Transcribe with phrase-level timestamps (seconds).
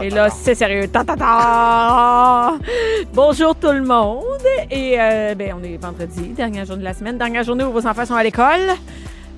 [0.00, 0.88] Et là, c'est sérieux.
[0.88, 2.52] Ta, ta, ta.
[3.12, 4.24] Bonjour tout le monde.
[4.70, 7.86] Et euh, ben, on est vendredi, dernière journée de la semaine, dernière journée où vos
[7.86, 8.70] enfants sont à l'école.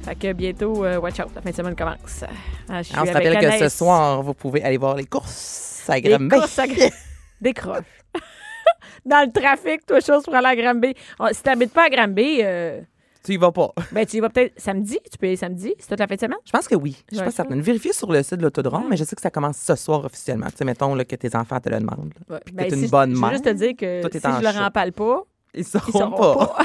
[0.05, 2.25] Fait que bientôt, euh, watch out, la fin de semaine commence.
[2.69, 5.85] Ah, je suis On se rappelle que ce soir, vous pouvez aller voir les courses
[5.89, 6.29] à Les Granby.
[6.29, 6.93] courses à Gra-
[7.41, 7.85] Décroche.
[9.05, 10.95] Dans le trafic, toi, chose pour aller à Granby.
[11.19, 12.81] Oh, si t'habites pas à Granby, euh,
[13.25, 13.73] Tu y vas pas.
[13.93, 14.99] ben, tu y vas peut-être samedi.
[15.11, 15.75] Tu peux y aller samedi.
[15.79, 16.39] C'est toute la fin de semaine.
[16.45, 16.97] Je pense que oui.
[17.09, 17.61] Je suis Ouais, pas certaine.
[17.63, 20.47] Vérifiez sur le site de l'autodrome, mais je sais que ça commence ce soir officiellement.
[20.51, 22.13] Tu sais, mettons là, que tes enfants te le demandent.
[22.29, 22.41] là.
[22.45, 23.31] Puis que Ben, t'es si une bonne Je veux mère.
[23.31, 25.23] juste te dire que Toi, t'es si en je leur en parle pas,
[25.55, 26.47] Ils Ils sauront sauront pas.
[26.47, 26.65] pas.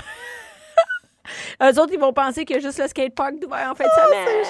[1.71, 3.89] Eux autres, ils vont penser qu'il y a juste le skatepark d'ouvert en fin de
[3.95, 4.45] Ah, semaine.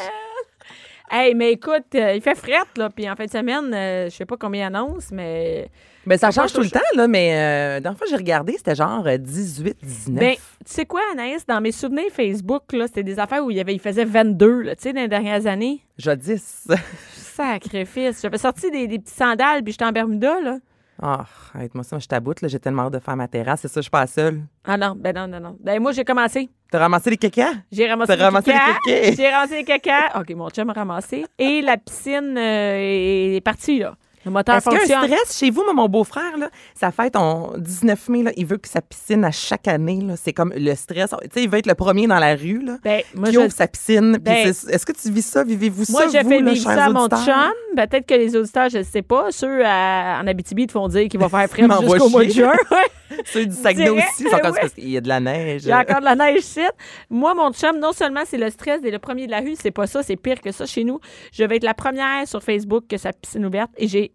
[1.12, 2.90] Hey, mais écoute, euh, il fait frette, là.
[2.90, 5.70] Puis en fin de semaine, euh, je sais pas combien ils annoncent, mais.
[6.06, 8.18] Ben, ça Ça change tout le temps, là, mais euh, la dernière fois que j'ai
[8.18, 10.20] regardé, c'était genre euh, 18, 19.
[10.20, 13.58] Ben, tu sais quoi, Anaïs, dans mes souvenirs Facebook, là, c'était des affaires où il,
[13.58, 15.82] y avait, il faisait 22, là, tu sais, dans les dernières années.
[15.98, 16.68] Jadis.
[17.14, 18.22] Sacrifice.
[18.22, 20.58] J'avais sorti des, des petites sandales, puis j'étais en Bermuda, là.
[21.02, 22.50] Ah, arrête-moi ça, moi, je t'aboute, là.
[22.50, 23.62] J'ai tellement hâte de faire ma terrasse.
[23.62, 24.42] C'est ça, je suis pas seule.
[24.66, 25.58] Ah non, ben non, non, non.
[25.62, 26.50] Ben moi, j'ai commencé.
[26.70, 27.54] T'as ramassé les cacas?
[27.72, 28.52] J'ai ramassé, T'as les ramassé
[28.86, 29.16] les.
[29.16, 30.20] J'ai ramassé les caca.
[30.20, 31.26] OK, mon chum a ramassé.
[31.38, 33.96] Et la piscine euh, est partie, là.
[34.26, 35.14] Le moteur Est-ce qu'il y a fonctionne.
[35.14, 35.64] un stress chez vous?
[35.64, 39.24] Moi, mon beau-frère, là, ça fête en 19 mai, là, il veut que sa piscine
[39.24, 40.02] à chaque année.
[40.02, 41.12] là, C'est comme le stress.
[41.24, 43.40] Tu sais, il veut être le premier dans la rue, là, Ben, moi, qui je,
[43.40, 44.18] ouvre sa piscine.
[44.18, 45.44] Ben, Est-ce que tu vis ça?
[45.44, 47.54] Vivez-vous moi, ça, j'ai vous, fait là, vivre ça à mon chum.
[47.76, 49.28] Peut-être que les auditeurs, je ne sais pas.
[49.32, 52.54] Ceux à- en Abitibi te font dire qu'il va faire M'envoie jusqu'au mois de juin.
[53.26, 54.60] Ceux du Saguenay aussi, c'est encore ouais.
[54.62, 55.64] parce qu'il y a de la neige.
[55.64, 56.62] Il y a encore de la neige ici.
[57.10, 59.72] Moi, mon chum, non seulement c'est le stress dès le premier de la rue, c'est
[59.72, 61.00] pas ça, c'est pire que ça chez nous.
[61.34, 64.12] Je vais être la première sur Facebook que sa piscine ouverte et j'ai.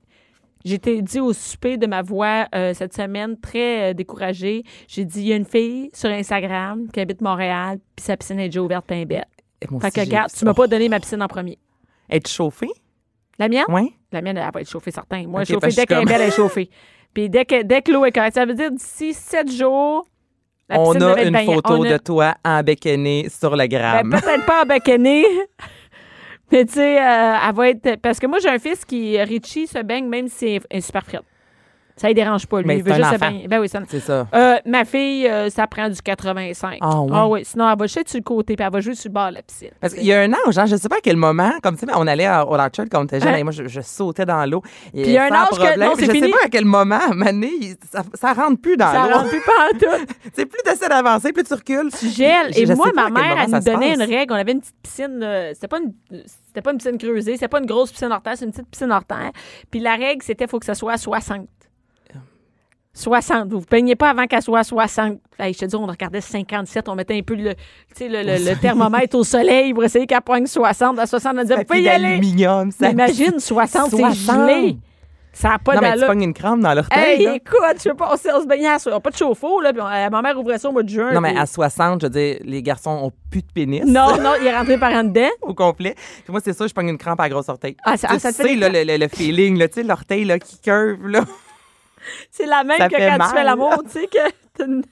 [0.65, 4.63] J'étais dit au souper de ma voix euh, cette semaine, très euh, découragée.
[4.89, 8.41] J'ai dit, il y a une fille sur Instagram qui habite Montréal, puis sa piscine
[8.41, 9.25] est déjà ouverte, est bête.
[9.81, 11.59] Fait que, regarde, tu m'as pas donné ma piscine en premier.
[12.11, 12.69] Être chauffé?
[13.39, 13.65] La mienne?
[13.69, 13.95] Oui.
[14.13, 15.27] La mienne, elle va être chauffée, certain.
[15.27, 16.71] Moi, Ok, chauffée, dès qu'elle est belle, elle est chauffée.
[17.15, 20.07] Puis dès que, dès que l'eau est correcte, ça veut dire d'ici sept jours,
[20.69, 21.55] la On a une baignée.
[21.55, 24.11] photo a- de toi en bécané sur le Ben, gramme.
[24.11, 25.25] peut-être pas en.
[26.55, 27.97] Mais tu sais, euh, elle va être.
[27.97, 31.23] Parce que moi, j'ai un fils qui, Richie, se baigne même si c'est super frette.
[31.97, 32.67] Ça ne dérange pas, lui.
[32.67, 33.47] Mais il veut un juste baigner.
[33.47, 33.81] Ben oui, ça.
[33.89, 34.27] c'est ça.
[34.35, 36.79] Euh, ma fille, euh, ça prend du 85.
[36.81, 37.11] Ah oui?
[37.31, 37.45] oui.
[37.45, 39.35] Sinon, elle va jeter sur le côté, puis elle va jouer sur le bord de
[39.35, 39.71] la piscine.
[39.81, 41.87] Parce qu'il y a un âge, hein, je sais pas à quel moment, comme tu
[41.87, 43.37] sais, on allait à- au Larcher quand on était jeune, Hein?
[43.37, 44.61] et moi, je, je sautais dans l'eau.
[44.61, 45.81] Puis il y a un âge que- problème.
[45.89, 46.27] non, c'est Je fini.
[46.27, 49.15] sais pas à quel moment, il- ça, ça rentre plus dans Ça l'eau.
[49.17, 50.05] rentre plus pas en tout.
[50.35, 51.91] C'est plus d'essayer d'avancer, plus tu recules.
[51.97, 52.51] Tu gèles.
[52.59, 54.33] Et je moi, ma mère, elle ça nous donnait une règle.
[54.33, 55.21] On avait une petite piscine.
[55.23, 55.93] euh, c'était pas une.
[56.47, 58.69] C'était pas une piscine creusée, c'était pas une grosse piscine hors terre, c'est une petite
[58.69, 59.31] piscine hors terre.
[59.71, 61.47] Puis la règle, c'était faut que ça soit à 60.
[62.95, 63.49] 60.
[63.51, 65.19] Vous ne peignez pas avant qu'elle soit à 60.
[65.39, 67.59] Hey, je te dis, on regardait 57, on mettait un peu le, tu
[67.97, 70.99] sais, le, le- le thermomètre au soleil pour essayer qu'elle poigne 60.
[70.99, 72.21] À 60, on disait, vous pouvez y aller.
[72.71, 72.91] ça.
[72.91, 74.49] Imagine, 60, c'est 60.
[74.49, 74.77] gelé.
[75.37, 77.17] Ça n'a pas Non, mais tu pognes une crampe dans l'orteil.
[77.19, 77.35] Hey, là.
[77.35, 79.87] écoute, je veux pas, on se baignait à so- pas de chauffe-eau, là, puis on-
[79.89, 81.13] euh, ma mère ouvrait ça au mois de juin.
[81.13, 83.83] Non, mais à 60, je veux dire, les garçons ont plus de pénis.
[83.85, 85.27] Non, non, il est rentré par en dedans.
[85.43, 85.97] Au complet.
[86.23, 87.77] Puis moi, c'est ça, je pogne une crampe à la grosse orteil.
[87.85, 89.75] Ah, ça- tu ah, ça te sais, fait là, le, le- le feeling, là, tu
[89.75, 91.23] sais, l'orteil là, qui curve, là.
[92.31, 94.65] C'est la même Ça que quand tu fais l'amour, tu sais, que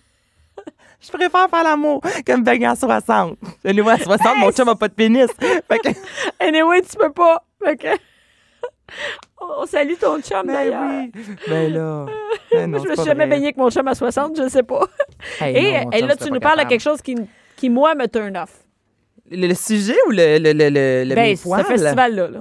[1.01, 3.37] Je préfère faire l'amour que me baigner à 60.
[3.65, 5.27] Le niveau à 60, mon chum n'a pas de pénis.
[5.41, 5.89] Fait que,
[6.41, 7.43] Anyway, tu peux pas.
[7.65, 7.89] Fait que...
[9.61, 10.83] On salue ton chum, ben d'ailleurs.
[10.89, 11.13] oui.
[11.49, 12.07] Ben là.
[12.53, 14.87] Ben non, je me suis jamais baignée avec mon chum à 60, je sais pas.
[15.41, 16.69] Hey, et, non, mon et chum, là, tu nous parles de capable.
[16.69, 17.17] quelque chose qui,
[17.57, 18.61] qui moi, me turn off.
[19.29, 20.69] Le, le sujet ou le, le, le,
[21.05, 21.65] le, ben, mes ce poils?
[21.65, 22.29] festival-là.
[22.29, 22.41] Là.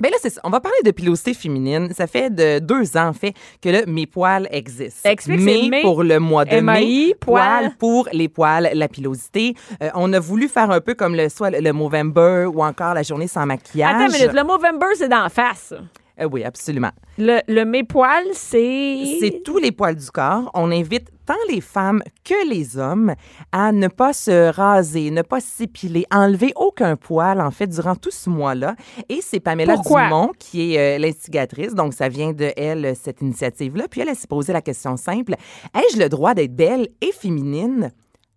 [0.00, 0.40] Ben là, c'est ça.
[0.42, 1.92] On va parler de pilosité féminine.
[1.94, 3.32] Ça fait de deux ans, en fait,
[3.62, 5.06] que le Mes poils existe.
[5.06, 7.70] Explique, Mais Mes- pour le mois de M-A-I, mai, poils.
[7.78, 9.54] pour les poils, la pilosité.
[9.82, 12.94] Euh, on a voulu faire un peu comme le soit le, le Movember ou encore
[12.94, 13.94] la journée sans maquillage.
[13.94, 15.72] Attends une minute, le Movember, c'est d'en face.
[16.20, 16.92] Euh, oui, absolument.
[17.18, 19.18] Le, poils, c'est...
[19.20, 20.50] C'est tous les poils du corps.
[20.54, 23.14] On invite tant les femmes que les hommes
[23.50, 28.10] à ne pas se raser, ne pas s'épiler, enlever aucun poil, en fait, durant tout
[28.12, 28.76] ce mois-là.
[29.08, 30.04] Et c'est Pamela Pourquoi?
[30.04, 31.74] Dumont qui est euh, l'instigatrice.
[31.74, 33.88] Donc, ça vient de elle, cette initiative-là.
[33.90, 35.34] Puis elle, elle s'est posé la question simple.
[35.74, 37.90] Ai-je le droit d'être belle et féminine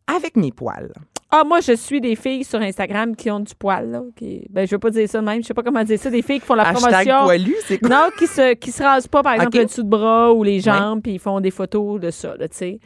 [0.08, 0.94] avec mes poils?
[1.30, 4.02] Ah, moi, je suis des filles sur Instagram qui ont du poil, là.
[4.16, 4.48] Qui...
[4.50, 5.42] Ben, je veux pas dire ça de même.
[5.42, 6.10] Je sais pas comment dire ça.
[6.10, 7.24] Des filles qui font la Hashtag promotion.
[7.26, 7.90] poilu, c'est quoi?
[7.90, 10.62] Non, qui se, qui se rasent pas, par exemple, le dessous de bras ou les
[10.62, 12.80] jambes, puis ils font des photos de ça, tu sais.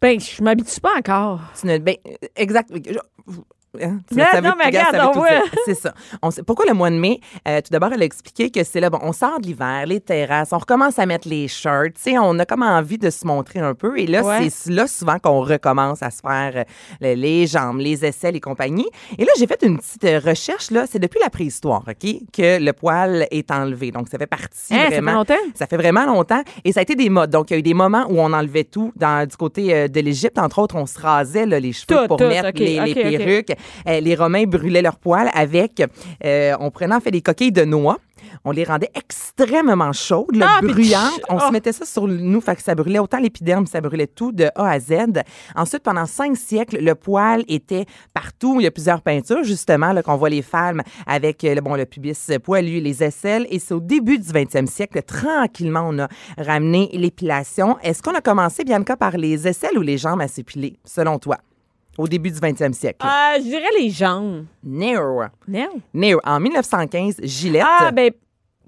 [0.00, 1.40] Ben, je m'habitue pas encore.
[1.64, 1.96] Ben,
[2.36, 2.70] exact.
[3.82, 5.28] Hein, tu- non, mais regarde, on voit.
[5.64, 5.94] C'est ça.
[6.22, 7.20] On sait- pourquoi le mois de mai?
[7.46, 10.00] Euh, tout d'abord, elle a expliqué que c'est là, bon, on sort de l'hiver, les
[10.00, 11.96] terrasses, on recommence à mettre les shirts.
[12.06, 13.98] On a comme envie de se montrer un peu.
[13.98, 14.48] Et là, Ouais.
[14.50, 16.64] c'est là souvent qu'on recommence à se faire euh,
[17.00, 18.88] le- les jambes, les aisselles et compagnie.
[19.18, 20.70] Et là, j'ai fait une petite euh, recherche.
[20.70, 20.84] là.
[20.90, 23.90] C'est depuis la préhistoire, OK, que le poil est enlevé.
[23.90, 25.34] Donc, ça fait partie Hein, ça fait longtemps?
[25.54, 26.42] Ça fait vraiment longtemps.
[26.64, 27.30] Et ça a été des modes.
[27.30, 28.92] Donc, il y a eu des moments où on enlevait tout.
[28.96, 32.06] Dans, du côté euh, de l'Égypte, entre autres, on se rasait là, les cheveux Tout,
[32.08, 33.52] pour tout, mettre les, perruques.
[33.86, 35.82] Les Romains brûlaient leurs poils avec,
[36.24, 37.98] euh, on prenait en fait des coquilles de noix.
[38.44, 41.46] On les rendait extrêmement chaudes, là, Ah, tch- On ah.
[41.48, 44.44] se mettait ça sur nous, fait que ça brûlait autant l'épiderme, ça brûlait tout de
[44.54, 44.92] A à Z.
[45.56, 47.84] Ensuite, pendant cinq siècles, le poil était
[48.14, 48.56] partout.
[48.60, 51.74] Il y a plusieurs peintures, justement, là, qu'on voit les femmes avec euh, le, bon,
[51.74, 53.46] le pubis poilu, les aisselles.
[53.50, 56.08] Et c'est au début du 20e siècle, tranquillement, on a
[56.38, 57.76] ramené l'épilation.
[57.82, 61.38] Est-ce qu'on a commencé, Bianca, par les aisselles ou les jambes à s'épiler, selon toi?
[61.98, 62.98] Au début du 20e siècle.
[63.00, 64.46] Ah, je dirais les jambes.
[64.64, 65.22] No.
[65.48, 65.68] Non?
[65.92, 66.20] No.
[66.24, 67.64] En 1915, Gillette.
[67.66, 68.10] Ah, ben,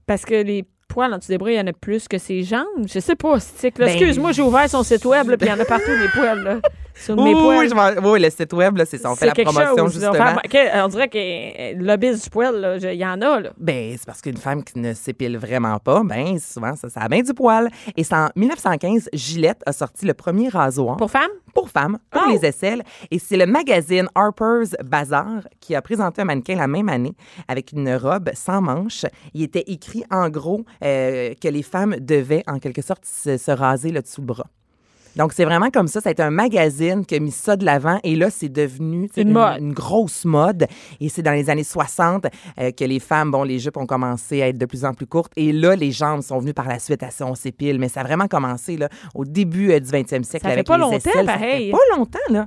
[0.07, 2.43] parce que les poils en dessous des bras, il y en a plus que ses
[2.43, 2.67] jambes.
[2.93, 3.87] Je sais pas, c'est là.
[3.87, 6.43] Ben- Excuse-moi, j'ai ouvert son site web, puis il y en a partout des poils,
[6.43, 6.57] là.
[7.01, 7.59] Sur mes oui, poils.
[7.61, 9.11] oui, je m'en- oui, le site web, là, c'est ça.
[9.11, 10.11] On fait la promotion, chose, là.
[10.13, 10.37] justement.
[10.51, 13.51] Que- on dirait que euh, le lobbyiste du poil, là, il y en a, là.
[13.59, 17.09] Ben, c'est parce qu'une femme qui ne s'épile vraiment pas, ben, souvent, ça, ça a
[17.09, 17.69] bien du poil.
[17.97, 21.31] Et c'est en 1915, Gillette a sorti le premier rasoir Pour femmes?
[21.55, 22.31] pour femmes, pour Oh!
[22.31, 22.83] les aisselles.
[23.11, 27.15] Et c'est le magazine Harper's Bazaar qui a présenté un mannequin la même année
[27.49, 29.05] avec une robe sans manches.
[29.35, 33.51] Il était écrit en gros euh, que les femmes devaient en quelque sorte se, se
[33.51, 34.47] raser le dessous le bras.
[35.17, 36.01] Donc, c'est vraiment comme ça.
[36.01, 37.99] Ça a été un magazine qui a mis ça de l'avant.
[38.05, 39.61] Et là, c'est devenu Une mode.
[39.61, 40.67] une grosse mode.
[41.01, 42.27] Et c'est dans les années 60
[42.59, 45.07] euh, que les femmes, bon, les jupes ont commencé à être de plus en plus
[45.07, 45.33] courtes.
[45.37, 47.79] Et là, les jambes sont venues par la suite à ça, on s'épile.
[47.79, 50.47] Mais ça a vraiment commencé là, au début euh, du 20e siècle.
[50.47, 51.13] Ça fait pas les longtemps, aisselles.
[51.15, 51.67] Ça pareil.
[51.67, 52.47] fait pas longtemps, là.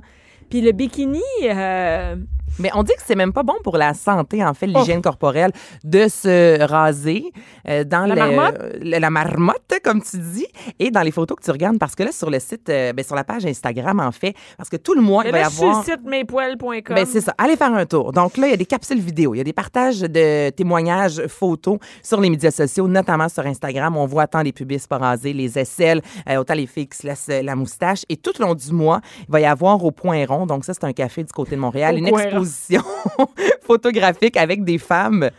[0.50, 2.16] Puis le bikini, euh,
[2.58, 4.78] Mais on dit que c'est même pas bon pour la santé, en fait, Oh.
[4.78, 5.50] l'hygiène corporelle,
[5.82, 7.24] de se raser
[7.68, 8.62] euh, dans La le- marmotte?
[8.80, 10.46] le- la marmotte, comme tu dis,
[10.78, 11.78] et dans les photos que tu regardes.
[11.78, 14.68] Parce que là, sur le site, euh, ben, sur la page Instagram, en fait, parce
[14.68, 15.84] que tout le mois, mais il va y là, sur le avoir.
[15.84, 16.94] site mespoils.com.
[16.94, 17.34] Ben, c'est ça.
[17.38, 18.12] Allez faire un tour.
[18.12, 21.26] Donc là, il y a des capsules vidéo, il y a des partages de témoignages
[21.26, 23.96] photos sur les médias sociaux, notamment sur Instagram.
[23.96, 27.06] On voit tant les pubis pas rasés, les aisselles, euh, autant les filles qui se
[27.06, 28.02] laissent euh, la moustache.
[28.08, 30.74] Et tout le long du mois, il va y avoir au Point Rond, donc ça,
[30.74, 32.08] c'est un café du côté de Montréal, Au une.
[32.44, 32.82] Exposition
[33.62, 35.30] photographique avec des femmes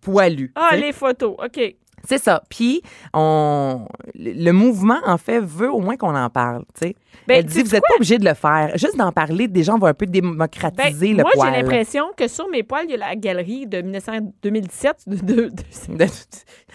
[0.00, 0.52] poilues.
[0.54, 1.74] Ah, les photos, OK.
[2.08, 2.42] C'est ça.
[2.48, 2.80] Puis,
[3.12, 3.86] on...
[4.14, 6.62] le mouvement, en fait, veut au moins qu'on en parle.
[6.80, 6.96] tu sais.
[7.26, 8.70] Ben, Elle dit, vous n'êtes pas obligé de le faire.
[8.78, 11.52] Juste d'en parler, des gens vont un peu démocratiser Ben, le moi, poil.
[11.54, 14.12] j'ai l'impression que sur mes poils, il y a la galerie de 1900
[14.42, 14.96] 2017.
[15.08, 15.48] De, de, de-
[15.96, 16.04] De,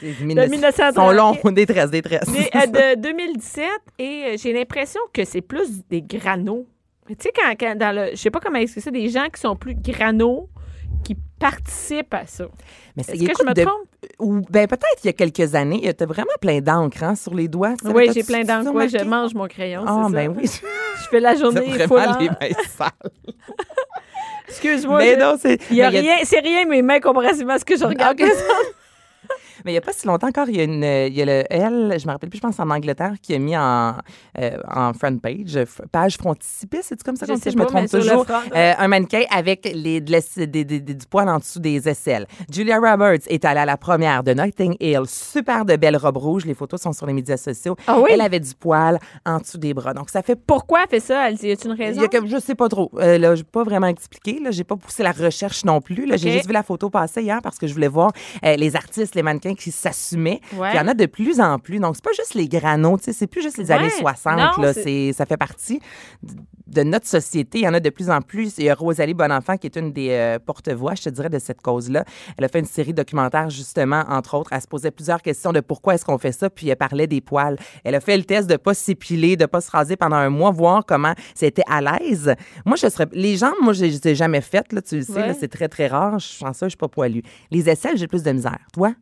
[0.01, 0.93] de 1930.
[0.95, 2.27] sont longs, détresse, détresse.
[2.31, 3.65] Mais, euh, de 2017
[3.99, 6.65] et euh, j'ai l'impression que c'est plus des granos.
[7.09, 8.11] Mais Tu sais, quand, quand dans le.
[8.11, 10.47] Je sais pas comment expliquer ça, des gens qui sont plus granos
[11.03, 12.45] qui participent à ça.
[12.95, 13.87] Mais c'est- Est-ce que je me de- trompe?
[14.19, 17.15] Ou ben peut-être il y a quelques années, il y a vraiment plein d'encre hein,
[17.15, 17.75] sur les doigts.
[17.81, 18.73] Ça, Oui, j'ai plein d'encre.
[18.73, 19.83] Ouais, je mange mon crayon.
[19.87, 20.39] Ah, c'est ben ça.
[20.41, 20.47] oui.
[21.03, 22.35] Je fais la C'est journée vraiment les mains
[22.77, 22.89] sales.
[24.47, 24.97] Excuse-moi.
[24.99, 25.59] Mais je- non, c'est.
[25.71, 28.19] Il y a mais rien, c'est rien mes mains comparativement à ce que je regarde.
[29.65, 31.21] Mais il n'y a pas si longtemps encore, il y a, une, euh, il y
[31.21, 33.95] a le elle, je me rappelle plus, je pense en Angleterre, qui a mis en,
[34.39, 35.59] euh, en front page,
[35.91, 37.41] page frontispice, c'est comme ça qu'on dit?
[37.51, 38.25] Je me trompe toujours.
[38.25, 41.59] front, Euh, un mannequin avec les, de la- des- des- des- du poil en dessous
[41.59, 42.25] des aisselles.
[42.51, 45.01] Julia Roberts est allée à la première de Notting Hill.
[45.07, 46.45] Super de belle robe rouge.
[46.45, 47.75] Les photos sont sur les médias sociaux.
[47.87, 48.09] Ah oui?
[48.13, 49.93] Elle avait du poil en dessous des bras.
[49.93, 51.29] Donc, ça fait Pourquoi elle fait ça?
[51.29, 52.01] Elle dit, y a une il raison?
[52.01, 52.89] y a comme- je sais pas trop.
[52.99, 54.39] Euh, là, j'ai pas vraiment expliqué.
[54.39, 56.05] Là, j'ai pas poussé la recherche non plus.
[56.05, 58.11] Là, j'ai juste vu la photo passer hier parce que je voulais voir
[58.43, 60.39] les artistes, les mannequins qui s'assumaient.
[60.55, 60.69] Ouais.
[60.73, 61.79] Il y en a de plus en plus.
[61.79, 63.73] Donc, c'est pas juste les granos, c'est plus juste les Ouais.
[63.75, 64.37] années 60.
[64.57, 65.79] Non, là, ça fait partie
[66.67, 67.59] de notre société.
[67.59, 68.57] Il y en a de plus en plus.
[68.57, 71.37] Il y a Rosalie Bonenfant qui est une des euh, porte-voix, je te dirais, de
[71.37, 72.03] cette cause-là.
[72.37, 74.51] Elle a fait une série documentaire, justement, entre autres.
[74.53, 77.21] Elle se posait plusieurs questions de pourquoi est-ce qu'on fait ça, puis elle parlait des
[77.21, 77.57] poils.
[77.83, 80.49] Elle a fait le test de pas s'épiler, de pas se raser pendant un mois,
[80.51, 82.33] voir comment c'était à l'aise.
[82.65, 83.07] Moi, je serais...
[83.11, 85.35] Les jambes, moi, je les ai jamais faites, là, tu le sais, Ouais.
[85.39, 86.17] c'est très, très rare.
[86.19, 87.21] Je pense ça, je suis pas poilue.
[87.51, 88.57] Les aisselles, j'ai plus de misère.
[88.73, 88.93] Toi?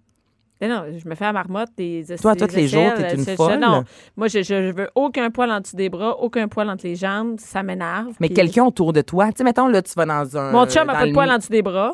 [0.62, 3.32] Non, je me fais à marmotte des Toi, des tous les jours, t'es une je-
[3.32, 3.60] je- folle.
[3.60, 3.84] Non,
[4.16, 7.40] moi, je, veux aucun poil en dessous des bras, aucun poil entre les jambes.
[7.40, 8.14] Ça m'énerve.
[8.20, 10.52] Mais puis- quelqu'un autour de toi, tu sais, mettons, là, tu vas dans un...
[10.52, 11.94] Mon chum n'a dans pas de le poil en dessous des bras.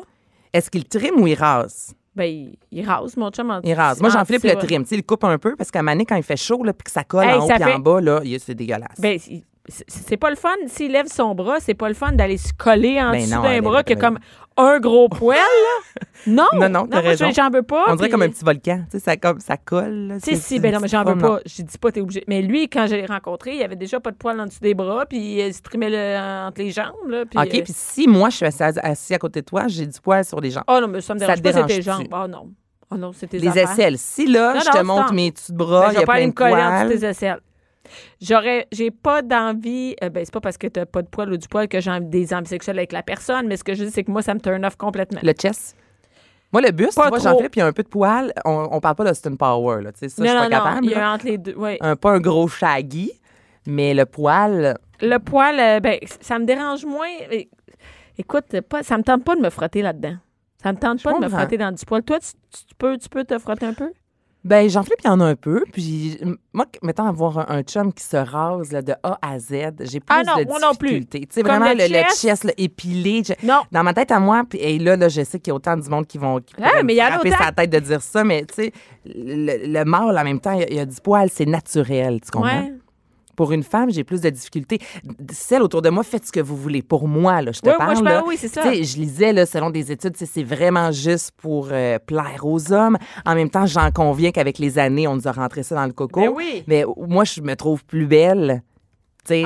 [0.52, 1.94] Est-ce qu'il trim ou il rase?
[2.16, 3.48] Ben, il, il rase, mon chum.
[3.50, 4.00] En Il rase.
[4.00, 4.82] Moi, Jean-Philippe le trim.
[4.82, 6.84] Tu sais, il coupe un peu parce qu'à Mané, quand il fait chaud, là, puis
[6.84, 8.98] que ça colle Hey, en haut fait- en bas, là, il- c'est dégueulasse.
[9.00, 9.18] Ben,
[9.68, 10.54] c'est- pas le fun.
[10.66, 13.60] S'il lève son bras, c'est pas le fun d'aller se coller en Ben dessous d'un
[13.60, 14.18] bras qui a comme
[14.56, 15.38] un gros poil.
[16.26, 17.30] Non, Non, non, t'as raison.
[17.34, 17.84] j'en veux pas.
[17.88, 18.84] On dirait puis- comme un petit volcan.
[18.90, 20.16] Tu sais, ça, comme, ça colle.
[20.22, 21.38] Si, C'est- si, ben non, mais j'en veux pas.
[21.46, 22.24] Je dis pas, t'es obligé.
[22.26, 24.74] Mais lui, quand je l'ai rencontré, il avait déjà pas de poils en dessous des
[24.74, 26.92] bras, puis il se trimait le- entre les jambes.
[27.08, 29.68] Là, puis, OK, euh, puis si moi, je suis assis, assis à côté de toi,
[29.68, 30.64] j'ai du poil sur les jambes.
[30.66, 32.06] Oh non, mais ça me Ça dérange te pas, c'est tes jambes.
[32.12, 32.50] Oh non.
[32.90, 33.70] Oh non, c'est tes les affaires.
[33.70, 33.98] aisselles.
[33.98, 36.06] Si là, Non, je te montre mes de Ben, bras, je il y vais a
[36.06, 36.98] pas aller me de coller en dessous poils.
[37.00, 37.40] tes aisselles.
[38.20, 41.36] J'aurais, j'ai pas d'envie, euh, ben c'est pas parce que t'as pas de poils ou
[41.36, 43.90] du poil que j'ai des envies sexuelles avec la personne, mais ce que je dis,
[43.90, 45.20] c'est que moi, ça me turn off complètement.
[45.22, 45.76] Le chest?
[46.52, 47.18] Moi, le trop.
[47.18, 48.32] Jean-Philippe, il y a un peu de poil.
[48.44, 49.92] On, on parle pas d'Austin Power, là.
[49.92, 50.86] Tu sais, ça, non, je suis pas non, capable.
[50.86, 51.56] il y a entre les deux.
[51.80, 53.12] Un, pas un gros shaggy,
[53.66, 54.78] mais le poil.
[55.00, 57.08] Le poil, euh, ben, ça me dérange moins.
[58.16, 60.16] Écoute, pas, ça me tente pas de me frotter là-dedans.
[60.62, 62.02] Ça me tente Je pas de me frotter dans du poil.
[62.02, 63.92] Toi, tu, tu peux, tu peux te frotter un peu?
[64.48, 65.62] Ben, Jean-Philippe, il y en a un peu.
[65.72, 66.18] Puis,
[66.52, 69.50] moi, mettons, avoir un, un chum qui se rase là, de A à Z,
[69.80, 71.20] j'ai plus Ah non, de moi difficultés.
[71.20, 72.44] Tu sais, vraiment, le le, chest.
[72.44, 73.22] là, épilé.
[73.24, 73.62] je- Non.
[73.70, 75.76] Dans ma tête à moi, puis et là, là, je sais qu'il y a autant
[75.76, 78.24] du monde qui vont qui Ah, mais y a frapper sa tête de dire ça,
[78.24, 78.72] mais tu sais,
[79.04, 81.46] le, le mâle, en même temps, il y a- il y, a du poil, c'est
[81.46, 82.48] naturel, tu comprends?
[82.62, 82.72] Ouais.
[83.38, 84.80] Pour une femme, j'ai plus de difficultés.
[85.30, 86.82] Celle autour de moi, faites ce que vous voulez.
[86.82, 87.98] Pour moi, là, je te Oui, moi, parle.
[87.98, 88.72] je là, parle, oui, ça.
[88.72, 92.98] je lisais, là, selon des études, c'est vraiment juste pour euh, plaire aux hommes.
[93.24, 95.92] En même temps, j'en conviens qu'avec les années, on nous a rentré ça dans le
[95.92, 96.20] coco.
[96.20, 96.64] Ben oui.
[96.66, 98.64] Mais moi, je me trouve plus belle.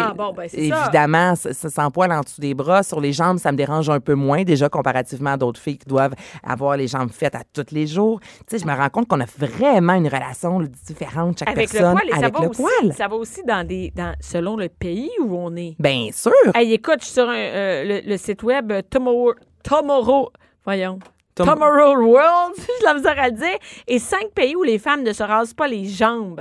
[0.00, 1.52] Ah, bon, ben, évidemment, ça.
[1.52, 4.14] Ça, sans poil en dessous des bras, sur les jambes, ça me dérange un peu
[4.14, 7.86] moins, déjà comparativement à d'autres filles qui doivent avoir les jambes faites à tous les
[7.86, 8.20] jours.
[8.20, 11.78] Tu sais, je me rends compte qu'on a vraiment une relation différente, chaque Avec le
[11.78, 12.92] personne, poil, et ça avec va le aussi, poil.
[12.94, 15.76] ça va aussi dans des, dans, selon le pays où on est.
[15.78, 16.32] Bien sûr.
[16.54, 20.30] Hey, écoute, je suis sur un, euh, le, le site web euh, Tomorrow, Tomorrow,
[20.64, 20.98] voyons.
[21.34, 23.58] Tom- Tomorrow World, j'ai la misère à le dire.
[23.88, 26.40] Et cinq pays où les femmes ne se rasent pas les jambes.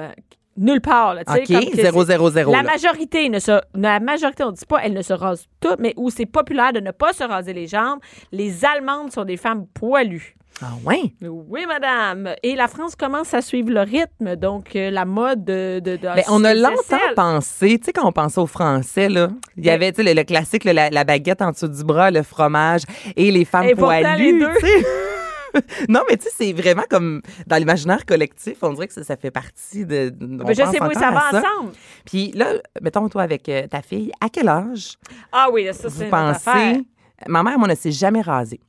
[0.58, 1.24] Nulle part, là.
[1.24, 2.52] tu sais, OK, comme que 0, c'est- 0, 0.
[2.52, 2.64] La là.
[2.72, 6.10] majorité ne se, la majorité, on dit pas, elles ne se rasent toutes, mais où
[6.10, 8.00] c'est populaire de ne pas se raser les jambes.
[8.34, 10.36] Les Allemandes sont des femmes poilues.
[10.62, 11.14] Ah ouais?
[11.24, 12.36] Oui, madame.
[12.44, 15.80] Et la France commence à suivre le rythme, donc euh, la mode de.
[15.84, 19.30] de, de Ben, on a longtemps pensé, tu sais, quand on pensait aux Français, là,
[19.58, 22.22] il y avait, le, le classique, là, la, la baguette en dessous du bras, le
[22.22, 22.82] fromage
[23.16, 24.02] et les femmes Et pourtant, les
[24.34, 24.40] poilues.
[24.40, 24.48] deux.
[25.90, 29.18] non, mais tu sais, c'est vraiment comme dans l'imaginaire collectif, on dirait que ça, ça
[29.18, 30.10] fait partie de.
[30.20, 31.72] Ben, je sais, oui, encore ça va ensemble.
[32.06, 34.98] Puis là, mettons, toi, avec euh, ta fille, à quel âge
[35.32, 36.54] Ah oui, ça, c'est une affaire.
[36.54, 36.86] pensez.
[37.28, 38.60] Ma mère, moi, ne s'est jamais rasée.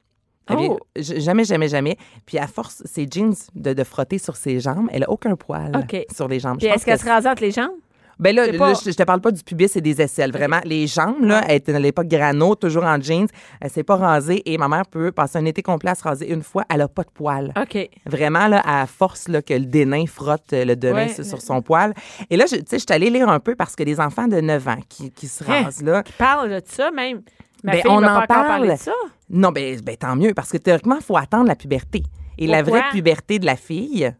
[0.50, 0.78] Oh.
[0.96, 1.96] Jamais, jamais, jamais.
[2.26, 5.72] Puis à force, ses jeans de, de frotter sur ses jambes, elle a aucun poil
[6.14, 6.58] sur les jambes.
[6.58, 7.70] Puis est-ce qu'elle que se rasait entre les jambes?
[8.18, 10.32] Ben là, je, te parle pas du pubis et des aisselles.
[10.32, 13.26] Vraiment, les jambes, là, elle était à l'époque grano, toujours en jeans.
[13.60, 16.30] Elle s'est pas rasée et ma mère peut passer un été complet à se raser
[16.32, 16.64] une fois.
[16.72, 17.52] Elle a pas de poils.
[17.60, 17.88] OK.
[18.06, 21.08] Vraiment, là, à force là, que le dénain frotte euh, le Ouais.
[21.08, 21.94] sur- son poil.
[22.30, 24.26] Et là, je- tu sais, je suis allée lire un peu parce que les enfants
[24.28, 25.64] de 9 ans qui, qui se Hein?
[25.64, 27.22] rasent, là, Qui parle de ça, même.
[27.64, 28.68] Ma Ben, fille on en pas parle.
[28.70, 28.92] de ça.
[29.30, 32.02] non, ben, ben tant mieux, parce que théoriquement, il faut attendre la puberté.
[32.38, 34.12] Et la vraie puberté de la fille,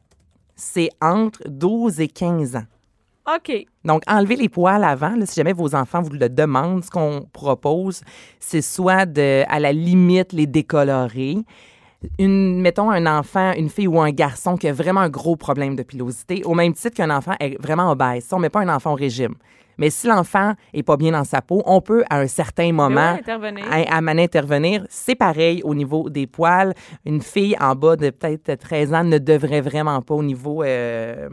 [0.55, 2.65] c'est entre 12 et 15 ans.
[3.27, 3.67] OK.
[3.85, 7.27] Donc, enlever les poils avant, là, si jamais vos enfants vous le demandent, ce qu'on
[7.33, 8.03] propose,
[8.41, 11.37] c'est soit de, à la limite, les décolorer.
[12.19, 15.85] Mettons un enfant, une fille ou un garçon qui a vraiment un gros problème de
[15.85, 18.25] pilosité, au même titre qu'un enfant est vraiment obèse.
[18.25, 19.35] Ça, on met pas un enfant au régime.
[19.79, 23.13] Mais si l'enfant est pas bien dans sa peau, on peut, à un certain moment,
[23.15, 23.65] oui, intervenir.
[23.71, 24.87] à, à maner intervenir.
[24.89, 26.75] C'est pareil au niveau des poils.
[27.07, 31.29] Une fille en bas de peut-être 13 ans ne devrait vraiment pas au niveau euh,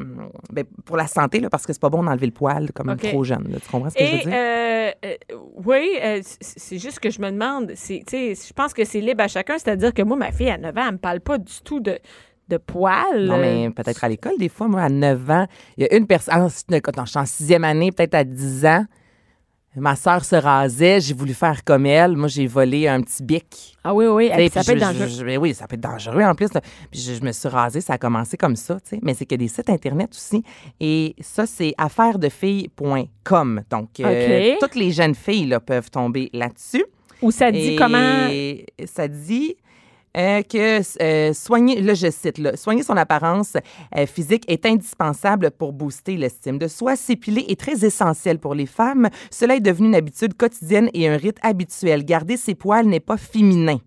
[0.52, 3.00] ben, pour la santé, là, parce que c'est pas bon d'enlever le poil comme OK.
[3.02, 3.48] trop jeune.
[3.52, 3.60] là.
[3.64, 4.34] Tu comprends ce que je veux Et, dire?
[4.34, 5.16] euh, euh,
[5.66, 5.90] oui,
[6.42, 10.02] c'est juste que je me demande, je pense que c'est libre à chacun, c'est-à-dire que
[10.02, 12.00] moi, ma fille, à 9 ans, elle me parle pas du tout de,
[12.50, 13.26] de poils.
[13.26, 15.46] Non, mais peut-être à l'école, des fois, moi, à 9 ans,
[15.78, 16.34] il y a une personne.
[16.36, 16.48] Ah,
[16.82, 18.86] quand je suis en sixième année, peut-être à 10 ans,
[19.76, 22.18] ma sœur se rasait, j'ai voulu faire comme elle.
[22.18, 23.78] Moi, j'ai volé un petit bic.
[23.84, 25.08] Ah oui, oui, ça puis peut être dangereux.
[25.08, 26.50] je- je- ben oui, ça peut être dangereux en plus.
[26.92, 29.00] Puis je, me suis rasée, ça a commencé comme ça, tu sais.
[29.04, 30.44] Mais c'est que des sites Internet aussi.
[30.80, 33.62] Et ça, c'est affairesdefilles.com.
[33.70, 36.84] Donc, euh, toutes les jeunes filles là, peuvent tomber là-dessus.
[37.22, 38.30] Ou ça dit Et comment.
[38.86, 39.56] Ça dit
[40.20, 43.54] euh, que euh, soigner, là je cite, là, soigner son apparence
[43.98, 46.96] euh, physique est indispensable pour booster l'estime de soi.
[46.98, 49.10] S'épiler est très essentiel pour les femmes.
[49.32, 52.04] Cela est devenu une habitude quotidienne et un rite habituel.
[52.04, 53.78] Garder ses poils n'est pas féminin.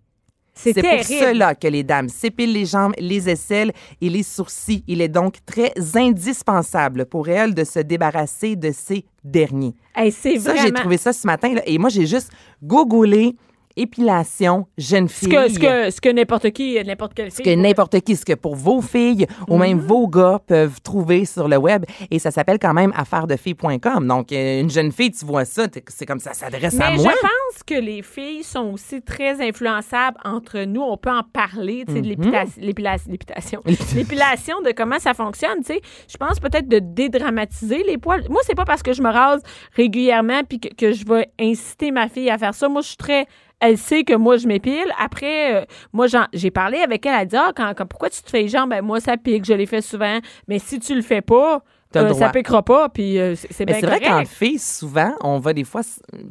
[0.55, 4.85] C'est pour cela que les dames s'épilent les jambes, les aisselles et les sourcils.
[4.87, 9.75] Il est donc très indispensable pour elles de se débarrasser de ces derniers.
[9.95, 10.61] Hey, Ça, vraiment.
[10.63, 11.55] j'ai trouvé ça ce matin.
[11.55, 12.31] là, et moi, j'ai juste
[12.63, 13.37] googlé
[13.77, 15.29] épilation jeune Ce fille.
[15.29, 17.45] que, ce que, ce que n'importe qui, n'importe quelle ce fille.
[17.45, 19.87] que n'importe qui, ce que pour vos filles ou même Mhm.
[19.87, 21.85] vos gars peuvent trouver sur le web.
[22.11, 24.07] Et ça s'appelle quand même affairesdefilles.com.
[24.07, 27.13] Donc, euh, une jeune fille, tu vois ça, c'est comme ça s'adresse à Mais moi.
[27.13, 30.83] je pense que les filles sont aussi très influençables entre nous.
[30.83, 33.63] On peut en parler, tu sais, de l'épilation, l'épilation, l'épilation,
[33.97, 35.81] l'épilation, de comment ça fonctionne, tu sais.
[36.09, 38.25] Je pense peut-être de dédramatiser les poils.
[38.29, 39.43] Moi, c'est pas parce que je me rase
[39.77, 42.69] régulièrement puis que, que je vais inciter ma fille à faire ça.
[42.69, 43.27] Moi, je suis très
[43.63, 44.85] elle sait que moi, je m'épile.
[44.99, 47.13] Après, euh, moi, j'ai parlé avec elle.
[47.15, 48.71] Elle a dit, ah, quand, quand- pourquoi tu te fais les jambes?
[48.71, 49.45] Ben, moi, ça pique.
[49.47, 50.19] Je l'ai fait souvent.
[50.49, 51.63] Mais si tu le fais pas,
[51.97, 52.89] euh, ça piquera pas.
[52.89, 55.83] Puis euh, c'est bien vrai qu'en fille, souvent, on va des fois,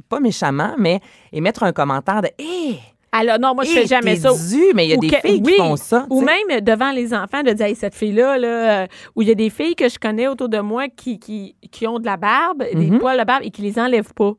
[0.10, 1.00] pas méchamment, mais
[1.32, 2.78] émettre un commentaire de Hé!
[3.14, 4.30] Alors, non, moi, je fais jamais t'es ça.
[4.56, 6.06] dû, mais il y a Ou des que- filles oui, qui font ça.
[6.10, 8.48] Ou même devant les enfants, de dire, hey, cette fille-là, là,
[8.84, 11.56] euh, où il y a des filles que je connais autour de moi qui, qui,
[11.72, 13.00] qui ont de la barbe, des Mhm.
[13.00, 14.32] poils de barbe et qui les enlèvent pas.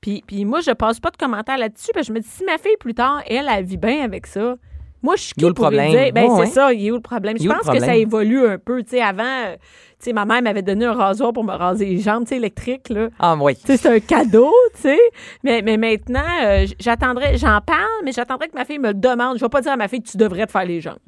[0.00, 2.44] Puis, puis moi, je passe pas de commentaires là-dessus, parce que je me dis, si
[2.44, 4.56] ma fille, plus tard, elle, elle vit bien avec ça,
[5.02, 5.90] moi, je suis qui le pour lui problème.
[6.04, 7.36] dire, ben, c'est ça, il a où le problème?
[7.38, 7.94] Je le pense que ça problème?
[8.00, 8.82] évolue un peu.
[8.82, 9.60] Tu sais, avant, euh, tu
[10.06, 12.88] sais, ma mère m'avait donné un rasoir pour me raser les jambes, tu sais, électrique,
[12.88, 13.08] là.
[13.18, 13.54] Ah, oui.
[13.56, 14.98] Tu sais, c'est un cadeau, tu sais.
[15.44, 19.36] Mais, mais maintenant, euh, j'attendrai, j'en parle, mais j'attendrai que ma fille me le demande.
[19.38, 20.98] Je vais pas dire à ma fille, tu devrais te faire les jambes.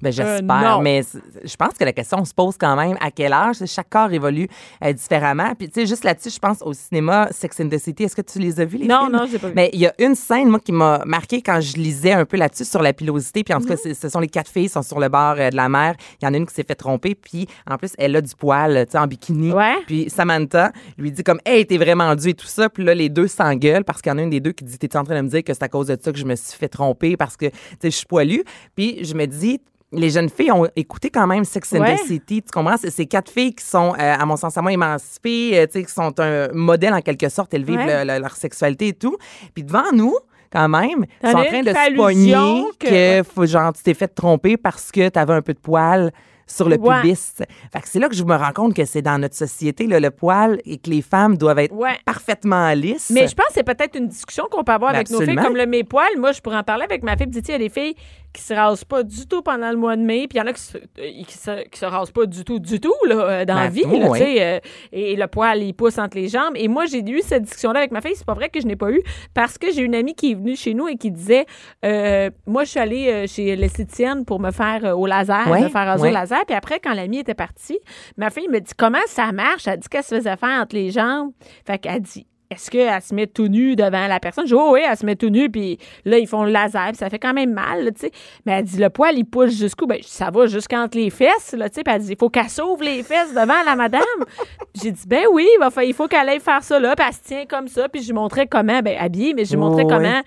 [0.00, 0.42] Ben, j'espère.
[0.76, 0.80] non.
[0.80, 1.02] mais
[1.44, 3.56] je pense que la question se pose quand même à quel âge?
[3.66, 4.48] Chaque corps évolue
[4.84, 5.52] euh, différemment.
[5.58, 8.04] Puis, tu sais, juste là-dessus, je pense au cinéma Sex and the City.
[8.04, 9.16] Est-ce que tu les as vus, les Non, films?
[9.16, 9.54] non, j'ai pas vu.
[9.56, 12.36] Mais il y a une scène, moi, qui m'a marqué quand je lisais un peu
[12.36, 13.42] là-dessus sur la pilosité.
[13.42, 13.70] Puis, en tout Mhm.
[13.70, 15.68] cas, c'est- ce sont les quatre filles qui sont sur le bord euh, de la
[15.68, 15.94] mer.
[16.22, 17.14] Il y en a une qui s'est fait tromper.
[17.14, 19.52] Puis, en plus, elle a du poil, tu sais, en bikini.
[19.52, 19.74] Ouais.
[19.86, 22.68] Puis, Samantha lui dit comme, hey, t'es vraiment dû et tout ça.
[22.68, 24.78] Puis là, les deux s'engueulent parce qu'il y en a une des deux qui dit,
[24.78, 26.36] t'es en train de me dire que c'est à cause de ça que je me
[26.36, 27.52] suis fait tromper parce que, tu
[27.82, 28.42] sais, je suis poilue?
[28.76, 29.60] Puis, je me dis,
[29.92, 31.96] les jeunes filles ont écouté quand même Sex and Ouais.
[31.96, 32.42] the City.
[32.42, 32.76] Tu comprends?
[32.76, 35.72] C'est ces quatre filles qui sont, euh, à mon sens, à moi, émancipées, euh, tu
[35.80, 37.54] sais, qui sont un modèle en quelque sorte.
[37.54, 38.04] Elles vivent Ouais.
[38.04, 39.16] le- le- leur sexualité et tout.
[39.54, 40.14] Puis devant nous,
[40.52, 44.08] quand même, ils sont en train de se pogner que, faut, genre, tu t'es fait
[44.08, 46.12] tromper parce que tu avais un peu de poil
[46.48, 47.02] sur le Ouais.
[47.02, 47.34] pubis.
[47.72, 50.00] Fait que c'est là que je me rends compte que c'est dans notre société, là,
[50.00, 51.98] le poil, et que les femmes doivent être Ouais.
[52.04, 53.10] parfaitement lisses.
[53.14, 55.36] Mais je pense que c'est peut-être une discussion qu'on peut avoir Ben, avec nos filles,
[55.36, 56.18] comme le mes poils.
[56.18, 57.26] Moi, je pourrais en parler avec ma fille.
[57.30, 57.94] Il y a des filles
[58.32, 60.46] qui se rasent pas du tout pendant le mois de mai, puis il y en
[60.46, 60.80] a qui se, euh,
[61.26, 63.68] qui se, qui se rasent pas du tout, du tout, là, euh, dans Ben, la
[63.70, 64.18] vie, oui, là, oui.
[64.18, 64.60] tu sais, euh,
[64.92, 66.52] et le poil, il pousse entre les jambes.
[66.54, 68.12] Et moi, j'ai eu cette discussion-là avec ma fille.
[68.14, 69.00] C'est pas vrai que je n'ai pas eu,
[69.34, 71.46] parce que j'ai une amie qui est venue chez nous et qui disait,
[71.84, 75.68] euh, moi, je suis allée chez l'esthéticienne pour me faire euh, au laser, Ouais, me
[75.68, 76.10] faire raser ouais.
[76.10, 76.37] au laser.
[76.46, 77.78] Puis après, quand l'amie était partie,
[78.16, 79.66] ma fille me dit, comment ça marche?
[79.66, 81.32] Elle dit qu'elle se faisait faire entre les jambes.
[81.66, 84.46] Fait qu'elle dit, est-ce qu'elle se met tout nue devant la personne?
[84.46, 86.88] Je dis, oh oui, elle se met tout nue, puis là, ils font le laser,
[86.88, 88.10] puis ça fait quand même mal, tu sais.
[88.46, 89.86] Mais elle dit, le poil, il pousse jusqu'où?
[89.86, 91.82] Ben, ça va jusqu'entre les fesses, là, tu sais.
[91.82, 94.02] Puis elle dit, il faut qu'elle s'ouvre les fesses devant la madame.
[94.82, 95.46] J'ai dit, ben oui,
[95.82, 98.06] il, faut qu'elle aille faire ça, là, puis elle se tient comme ça, puis je
[98.06, 99.90] lui montrais comment, ben, habillée, mais je lui montrais Oui.
[99.90, 100.22] comment.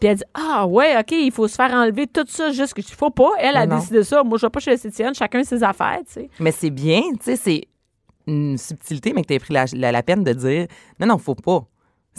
[0.00, 2.80] Puis elle dit, ah ouais, OK, il faut se faire enlever tout ça, juste que,
[2.80, 3.30] il faut pas.
[3.38, 4.22] Elle a décidé ça.
[4.22, 6.30] Moi, je vais pas chez l'esthéticienne, chacun ses affaires, tu sais.
[6.40, 7.62] Mais c'est bien, tu sais, c'est
[8.26, 10.66] une subtilité, mais que tu as pris la, la- la peine de dire
[11.00, 11.64] non, non, faut pas.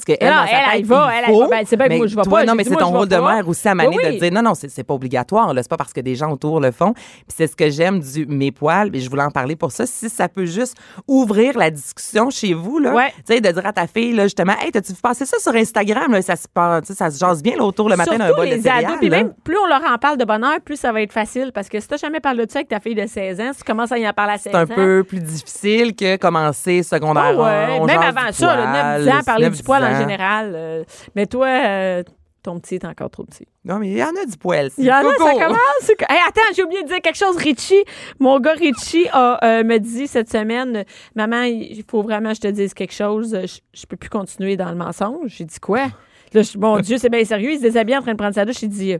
[0.05, 1.17] Parce que elle, Non, dans sa elle, tête, elle va, il
[1.59, 2.45] elle, c'est bien que mais moi, je vais toi, pas.
[2.45, 3.35] Non, mais c'est ton rôle de pas.
[3.35, 4.13] mère aussi à Mané oui.
[4.15, 5.53] de dire non, non, c'est c'est pas obligatoire.
[5.53, 5.61] là.
[5.63, 6.93] C'est pas parce que des gens autour le font.
[6.93, 7.03] Puis
[7.35, 8.89] c'est ce que j'aime du mes poils.
[8.95, 9.85] Et je voulais en parler pour ça.
[9.85, 10.75] Si ça peut juste
[11.07, 13.13] ouvrir la discussion chez vous, là, Ouais.
[13.27, 15.53] tu sais, de dire à ta fille, là, justement, hey, t'as-tu vu passer ça sur
[15.55, 16.11] Instagram?
[16.11, 18.55] Là, ça, se, passe- ça se jase bien là, autour le matin d'un bol de
[18.55, 18.85] les céréales.
[18.85, 18.97] ados.
[18.99, 21.51] Puis même, plus on leur en parle de bonheur, plus ça va être facile.
[21.53, 23.59] Parce que si t'as jamais parlé de ça avec ta fille de 16 ans, si
[23.59, 24.61] tu commences à y en parler à 16 C'est ans.
[24.61, 29.23] un peu plus difficile que commencer secondaire Ah Même avant ça, là, poil, 9-10 ans,
[29.25, 29.99] parler 9-10 du poil en ans.
[29.99, 30.51] général.
[30.55, 30.83] euh,
[31.15, 32.03] mais toi, euh,
[32.43, 33.45] ton petit est encore trop petit.
[33.65, 34.69] Non, mais il y en a du poil.
[34.77, 35.89] Il y en a, ça commence.
[36.09, 37.35] Hey, attends, j'ai oublié de dire quelque chose.
[37.35, 37.83] Richie,
[38.19, 42.41] mon gars Richie a, euh, me dit cette semaine, maman, il faut vraiment que je
[42.41, 43.37] te dise quelque chose.
[43.45, 45.27] Je, je peux plus continuer dans le mensonge.
[45.37, 45.87] J'ai dit quoi?
[46.33, 47.51] Là, je- mon Dieu, c'est bien sérieux.
[47.51, 48.59] Il se déshabille en train de prendre sa douche.
[48.59, 48.95] J'ai dit,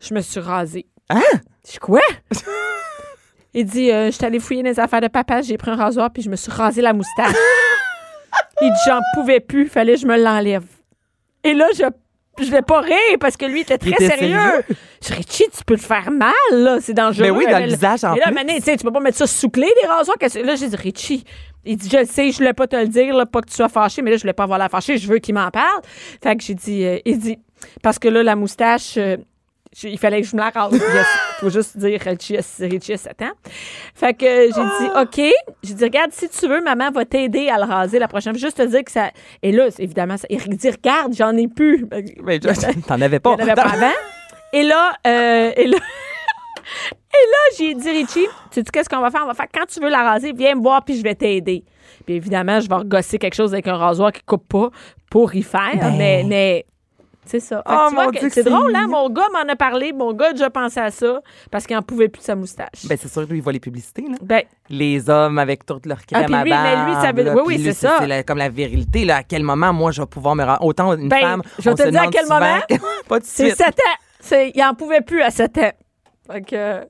[0.00, 0.86] je me suis rasée.
[1.08, 1.20] Hein?
[1.66, 2.00] Je dis quoi?
[3.54, 6.10] Il dit, euh, je suis allée fouiller les affaires de papa, j'ai pris un rasoir
[6.12, 7.34] puis je me suis rasé la moustache.
[8.62, 10.64] Il dit, j'en pouvais plus, fallait que je me l'enlève.
[11.44, 11.84] Et là, je
[12.38, 14.38] je l'ai pas rire parce que lui était très était sérieux.
[14.38, 14.64] sérieux?
[15.02, 16.78] Je dis, Richie, tu peux te faire mal, là.
[16.80, 17.24] C'est dangereux.
[17.24, 19.26] Mais oui, dans le visage, en Et là, tu sais, tu peux pas mettre ça
[19.26, 20.16] sous clé, des rasoirs.
[20.20, 21.24] Là, j'ai dit, Richie,
[21.64, 23.54] il dit, je le sais, je voulais pas te le dire, là, pas que tu
[23.54, 25.82] sois fâché, mais là, je voulais pas avoir la fâchée, je veux qu'il m'en parle.
[26.22, 27.38] Fait que j'ai dit, euh, il dit,
[27.82, 29.16] parce que là, la moustache, euh,
[29.82, 30.80] il fallait que je me la rase.
[31.42, 33.30] Il faut juste dire Richie, a- Richie a 7 ans.
[33.94, 35.32] Fait que j'ai dit, OK.
[35.62, 38.40] J'ai dit, regarde, si tu veux, maman va t'aider à le raser la prochaine fois.
[38.40, 39.10] Juste te dire que ça.
[39.42, 40.26] Et là, évidemment, ça...
[40.28, 41.86] il dit, regarde, j'en ai plus.
[42.22, 42.38] Mais
[42.86, 43.34] T'en avais pas.
[43.34, 43.92] avait pas avant.
[44.52, 45.76] Et là, euh, et là,
[47.14, 49.22] et là, j'ai dit, Richie, tu sais qu'est-ce qu'on va faire?
[49.24, 51.64] On va faire, quand tu veux la raser, viens me voir, puis je vais t'aider.
[52.04, 54.70] Puis évidemment, je vais regosser quelque chose avec un rasoir qui coupe pas
[55.10, 55.76] pour y faire.
[55.80, 55.94] Ben.
[55.96, 56.66] Mais, mais
[57.26, 57.62] C'est ça.
[57.66, 58.86] Fait que Oh, tu vois mon que c'est c'est drôle, hein?
[58.86, 59.02] mignon.
[59.02, 59.92] Mon gars m'en a parlé.
[59.92, 62.86] Mon gars a déjà pensé à ça parce qu'il n'en pouvait plus de sa moustache.
[62.88, 64.16] Ben, c'est sûr, lui, il voit les publicités, là.
[64.22, 67.22] Ben, Les hommes avec toute leur crème Ah, puis à lui, mais lui, ça veut-
[67.22, 68.06] là, oui, oui, c'est ça.
[68.06, 69.16] la- comme la virilité, là.
[69.18, 70.64] À quel moment, moi, je vais pouvoir me rendre.
[70.64, 71.42] Autant une Ben, femme.
[71.58, 72.60] je vais te dire à quel souvent- moment.
[73.08, 73.56] Pas de c'est suite.
[73.56, 73.98] 7 ans.
[74.20, 75.72] C'est- Il n'en pouvait plus à 7 ans.
[76.30, 76.80] Fait que,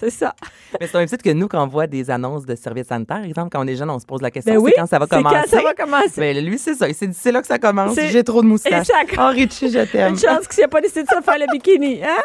[0.00, 0.34] c'est ça.
[0.80, 3.50] Mais c'est un petit que nous, quand on voit des annonces de services sanitaires, exemple,
[3.52, 5.06] quand on est jeune, on se pose la question Ben oui, c'est quand ça va
[5.10, 5.36] c'est commencer.
[5.36, 6.20] quand ça va commencer.
[6.20, 6.88] Ben, lui, c'est ça.
[6.88, 7.94] Il s'est dit, c'est là que ça commence.
[8.00, 8.86] J'ai trop de moustaches.
[8.86, 10.14] Ça- Oh, Richie, je t'aime.
[10.14, 12.00] Une chance qu'il n'a pas décidé de se faire le bikini.
[12.02, 12.18] Hein?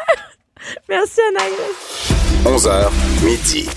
[0.88, 2.12] Merci, Anaïs.
[2.44, 2.90] 11h,
[3.24, 3.68] midi.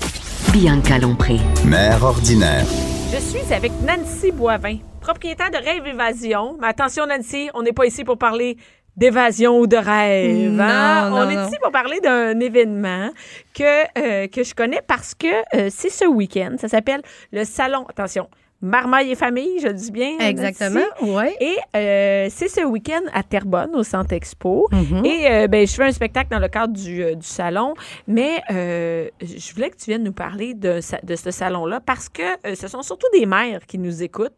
[0.52, 1.36] Bianca Lompré.
[1.64, 2.64] Mère ordinaire.
[3.12, 6.56] Je suis avec Nancy Boivin, propriétaire de Rêve Évasion.
[6.60, 8.56] Mais attention, Nancy, on n'est pas ici pour parler
[9.00, 10.60] d'évasion ou de rêve.
[10.60, 11.10] hein?
[11.10, 13.08] Non, on est ici pour parler d'un événement
[13.54, 13.64] que,
[13.98, 16.56] euh, que je connais parce que euh, c'est ce week-end.
[16.58, 17.00] Ça s'appelle
[17.32, 18.28] le Salon, attention,
[18.62, 20.18] Marmaille et famille, je dis bien.
[20.18, 21.24] Exactement, oui.
[21.40, 24.68] Et euh, c'est ce week-end à Terrebonne, au Centre Expo.
[24.70, 25.02] Mhm.
[25.06, 27.72] Et euh, ben, je fais un spectacle dans le cadre du, euh, du salon,
[28.06, 32.68] mais je voulais que tu viennes nous parler de, de ce salon-là parce que ce
[32.68, 34.34] sont surtout des mères qui nous écoutent.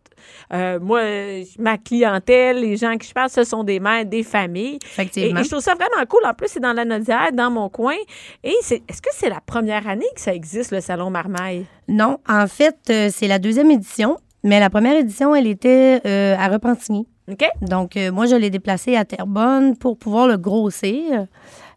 [0.52, 1.00] Euh, moi,
[1.58, 4.78] ma clientèle, les gens qui je parle, ce sont des mères, des familles.
[4.84, 5.40] Effectivement.
[5.40, 6.22] et je trouve ça vraiment cool.
[6.24, 7.96] En plus, c'est dans la Nodière, dans mon coin.
[8.44, 11.66] Et c'est, est-ce que c'est la première année que ça existe, le salon Marmaille?
[11.88, 16.36] Non, en fait, euh, c'est la deuxième édition, mais la première édition, elle était euh,
[16.36, 17.06] à Repentigny.
[17.30, 17.44] OK?
[17.60, 21.26] Donc, euh, moi, je l'ai déplacé à Terrebonne pour pouvoir le grossir.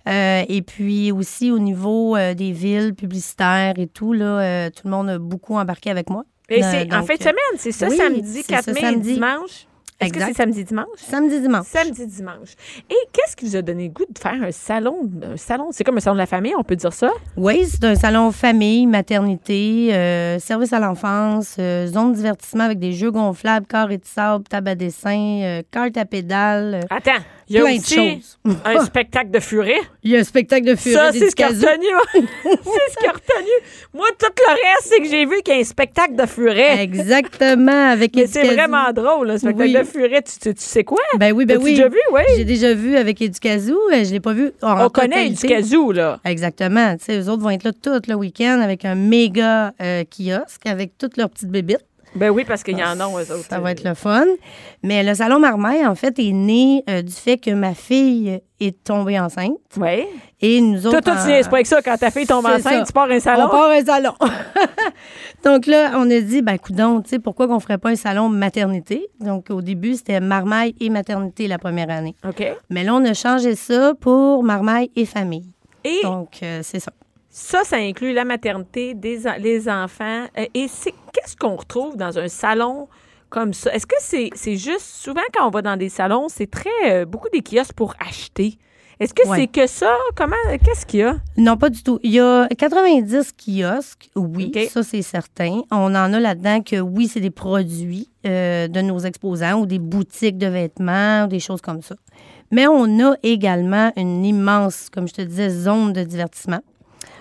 [0.08, 5.10] Euh, et puis aussi au niveau des villes publicitaires et tout, là, tout le monde
[5.10, 6.25] a beaucoup embarqué avec moi.
[6.49, 8.81] Et Euh, c'est en fin de semaine, c'est ça, oui, samedi, c'est 4 ça, mai,
[8.81, 9.13] samedi.
[9.13, 9.67] dimanche?
[9.97, 10.88] Est-ce que c'est samedi, dimanche?
[10.97, 11.65] Samedi, dimanche.
[11.67, 12.49] Samedi, dimanche.
[12.89, 15.10] Et qu'est-ce qui vous a donné le goût de faire un salon?
[15.23, 17.12] Un salon, c'est comme un salon de la famille, on peut dire ça?
[17.38, 22.77] Oui, c'est un salon famille, maternité, euh, service à l'enfance, euh, zone de divertissement avec
[22.79, 26.81] des jeux gonflables, carrés de sable, table à dessin, euh, carte à pédale.
[26.84, 28.38] euh, Attends, il y a Plein de aussi choses.
[28.65, 29.79] un spectacle de furet.
[30.03, 31.71] Il y a un spectacle de furie Ça, c'est ce qui a d'Éducazou.
[31.71, 32.27] retenu.
[32.43, 33.49] c'est ce retenu.
[33.93, 36.81] Moi, tout le reste, c'est que j'ai vu qu'il y a un spectacle de furet.
[36.84, 39.73] Exactement, avec Mais c'est vraiment drôle, le spectacle Oui.
[39.73, 40.21] de furet.
[40.23, 40.97] Tu, tu- tu sais quoi?
[41.17, 41.71] Ben oui, ben oui.
[41.71, 42.21] déjà vu, oui?
[42.36, 43.77] J'ai déjà vu avec Éducazou.
[43.93, 46.19] euh, Je l'ai pas vu en On connaît casou, là.
[46.25, 46.95] Exactement.
[46.97, 50.65] Tu sais, eux autres vont être là tout le week-end avec un méga euh, kiosque
[50.65, 51.86] avec toutes leurs petites bébites.
[52.15, 53.45] Ben oui, parce qu'il y en a, eux autres.
[53.49, 54.25] Ça va être le fun.
[54.84, 58.84] Mais le salon Marmaille, en fait, est né euh, du fait que ma fille est
[58.84, 59.58] tombée enceinte.
[59.78, 60.06] Oui.
[60.41, 61.01] Et nous autres.
[61.01, 61.82] Toi, toi, tu niaises pas avec ça.
[61.82, 62.84] Quand ta fille tombe enceinte, ça.
[62.86, 63.45] tu pars un salon.
[63.45, 64.13] On part un salon.
[65.43, 68.30] Donc là, on a dit, ben coudon, tu sais, pourquoi qu'on ferait pas un salon
[68.30, 69.08] maternité?
[69.19, 72.15] Donc au début, c'était Marmaille et maternité la première année.
[72.28, 72.43] OK.
[72.69, 75.51] Mais là, on a changé ça pour Marmaille et famille.
[75.84, 75.99] Et?
[76.04, 76.91] Donc, euh, c'est ça.
[77.37, 80.23] Ça, ça inclut la maternité, des les enfants.
[80.37, 82.87] Euh, et c'est qu'est-ce qu'on retrouve dans un salon
[83.29, 83.73] comme ça?
[83.73, 87.03] Est-ce que c'est c'est juste, souvent quand on va dans des salons, c'est très, euh,
[87.05, 88.57] beaucoup des kiosques pour acheter.
[89.01, 89.35] Est-ce que Ouais.
[89.37, 89.93] c'est que ça?
[90.15, 91.17] Comment, qu'est-ce qu'il y a?
[91.35, 91.99] Non, pas du tout.
[92.03, 95.63] Il y a 90 kiosques, oui, ça c'est certain.
[95.71, 99.79] On en a là-dedans que oui, c'est des produits euh, de nos exposants ou des
[99.79, 101.95] boutiques de vêtements ou des choses comme ça.
[102.49, 106.61] Mais on a également une immense, comme je te disais, zone de divertissement.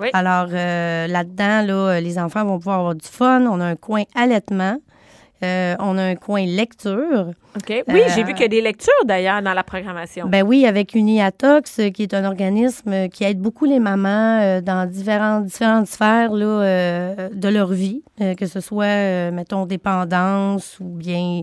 [0.01, 0.09] Oui.
[0.13, 3.43] Alors euh, là-dedans, là, les enfants vont pouvoir avoir du fun.
[3.51, 4.77] On a un coin allaitement.
[5.43, 7.33] Euh, on a un coin lecture.
[7.57, 7.69] OK.
[7.69, 10.27] Oui, Euh, j'ai vu qu'il y a des lectures d'ailleurs dans la programmation.
[10.27, 14.41] Ben oui, avec Uniatox, euh, qui est un organisme euh, qui aide beaucoup les mamans
[14.41, 19.31] euh, dans différentes, différentes sphères là, euh, de leur vie, euh, que ce soit, euh,
[19.33, 21.43] mettons, dépendance ou bien,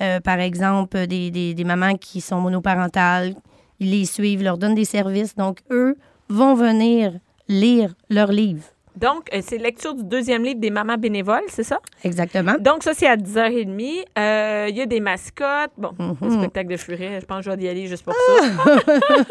[0.00, 3.34] euh, par exemple, des, des- des mamans qui sont monoparentales.
[3.80, 5.34] Ils les suivent, leur donnent des services.
[5.34, 5.96] Donc, eux
[6.30, 7.12] vont venir
[7.48, 8.64] lire leurs livres.
[8.96, 11.80] Donc, euh, c'est lecture du deuxième livre des mamans bénévoles, c'est ça?
[12.04, 12.54] Exactement.
[12.60, 14.04] Donc, ça, c'est à 10h30.
[14.16, 15.72] Euh, Il y a des mascottes.
[15.76, 15.90] Bon,
[16.22, 18.76] le spectacle de furet, je pense que je vais y aller juste pour ça.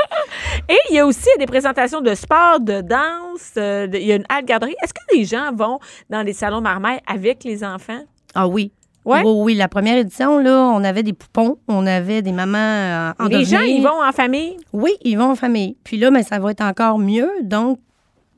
[0.70, 3.54] Et il y a aussi des présentations de sport, de danse.
[3.58, 4.76] euh, il y a une halle garderie.
[4.84, 8.02] Est-ce que les gens vont dans les salons marmailles avec les enfants?
[8.36, 8.72] Ah oui.
[9.06, 9.22] Ouais.
[9.26, 13.12] Oui, oui, la première édition, là, on avait des poupons, on avait des mamans euh,
[13.20, 14.58] en les gens, ils vont en famille?
[14.72, 15.76] Oui, ils vont en famille.
[15.84, 17.30] Puis là, mais ça va être encore mieux.
[17.44, 17.80] Donc,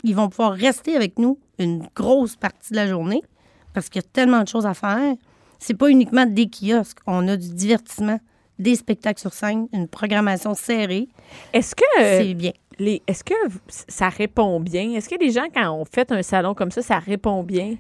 [0.05, 3.21] ils vont pouvoir rester avec nous une grosse partie de la journée
[3.73, 5.15] parce qu'il y a tellement de choses à faire.
[5.59, 6.99] C'est pas uniquement des kiosques.
[7.07, 8.19] On a du divertissement,
[8.59, 11.07] des spectacles sur scène, une programmation serrée.
[11.53, 12.51] Est-ce que, C'est bien.
[12.79, 13.33] est-ce que
[13.67, 14.91] ça répond bien?
[14.93, 17.75] Est-ce que les gens, quand on fait un salon comme ça, ça répond bien?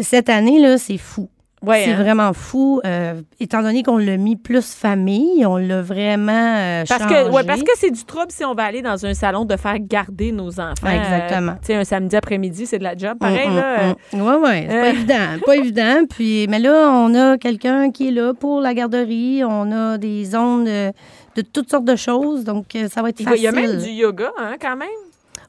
[0.00, 1.28] Cette année, là, c'est fou.
[1.66, 2.02] Ouais, c'est hein.
[2.02, 2.80] vraiment fou.
[2.84, 7.14] euh, étant donné qu'on l'a mis plus famille, on l'a vraiment euh, Parce changé.
[7.14, 9.56] que, ouais, parce que c'est du trouble si on va aller dans un salon de
[9.56, 10.88] faire garder nos enfants.
[10.88, 11.52] Exactement.
[11.52, 13.18] Euh, tu sais, un samedi après-midi, c'est de la job.
[13.18, 13.76] Pareil, Mm, là.
[13.88, 14.22] mm, euh, mm.
[14.22, 15.94] Ouais, ouais, c'est pas évident, pas évident.
[16.08, 19.42] Puis, mais là, on a quelqu'un qui est là pour la garderie.
[19.44, 20.92] On a des zones de,
[21.34, 23.48] de toutes sortes de choses, donc ça va être a- il y facile.
[23.48, 24.88] a même du yoga, hein, quand même?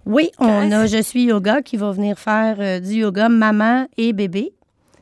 [0.05, 4.53] Oui, on a Je suis yoga qui va venir faire du yoga maman et bébé.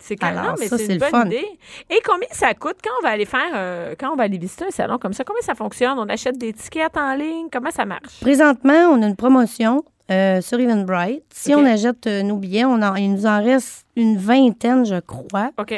[0.08, 1.26] C'est quand même, mais c'est une bonne fun.
[1.26, 1.46] idée.
[1.90, 4.66] Et combien ça coûte quand on va aller faire, euh, quand on va aller visiter
[4.66, 5.24] un salon comme ça?
[5.24, 5.98] Comment ça fonctionne?
[6.00, 7.48] On achète des tickets en ligne?
[7.52, 8.20] Comment ça marche?
[8.22, 11.24] Présentement, on a une promotion euh, sur Eventbrite.
[11.34, 15.00] Si on achète euh, nos billets, on en- il nous en reste une vingtaine, je
[15.02, 15.52] crois.
[15.60, 15.74] OK.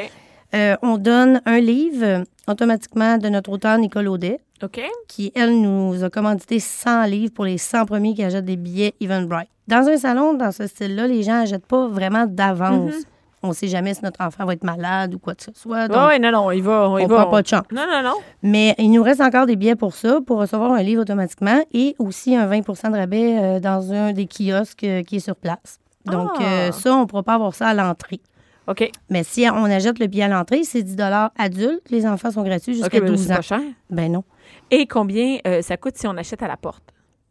[0.55, 4.81] Euh, on donne un livre automatiquement de notre auteur Nicole Audet, OK.
[5.07, 8.93] qui, elle, nous a commandité 100 livres pour les 100 premiers qui achètent des billets
[8.99, 9.47] Eventbrite.
[9.67, 12.93] Dans un salon, dans ce style-là, les gens n'achètent pas vraiment d'avance.
[12.95, 13.03] Mhm.
[13.41, 15.87] On ne sait jamais si notre enfant va être malade ou quoi que ce soit.
[15.89, 16.87] Oui, ouais, non, non, on y va.
[16.99, 17.15] Y on va.
[17.21, 17.63] prend pas de chance.
[17.71, 18.15] Non, non, non.
[18.43, 21.95] Mais il nous reste encore des billets pour ça, pour recevoir un livre automatiquement et
[21.99, 25.79] aussi un 20% de rabais euh, dans un des kiosques euh, qui est sur place.
[26.05, 26.43] Donc, Ah.
[26.43, 28.19] euh, ça, on ne pourra pas avoir ça à l'entrée.
[28.67, 28.89] OK.
[29.09, 30.97] Mais si on achète le billet à l'entrée, c'est 10
[31.37, 31.81] adulte.
[31.89, 33.35] Les enfants sont gratuits jusqu'à OK, mais 12 c'est ans.
[33.37, 33.59] pas cher.
[33.89, 34.23] Ben non.
[34.69, 36.83] Et combien euh, ça coûte si on achète à la porte?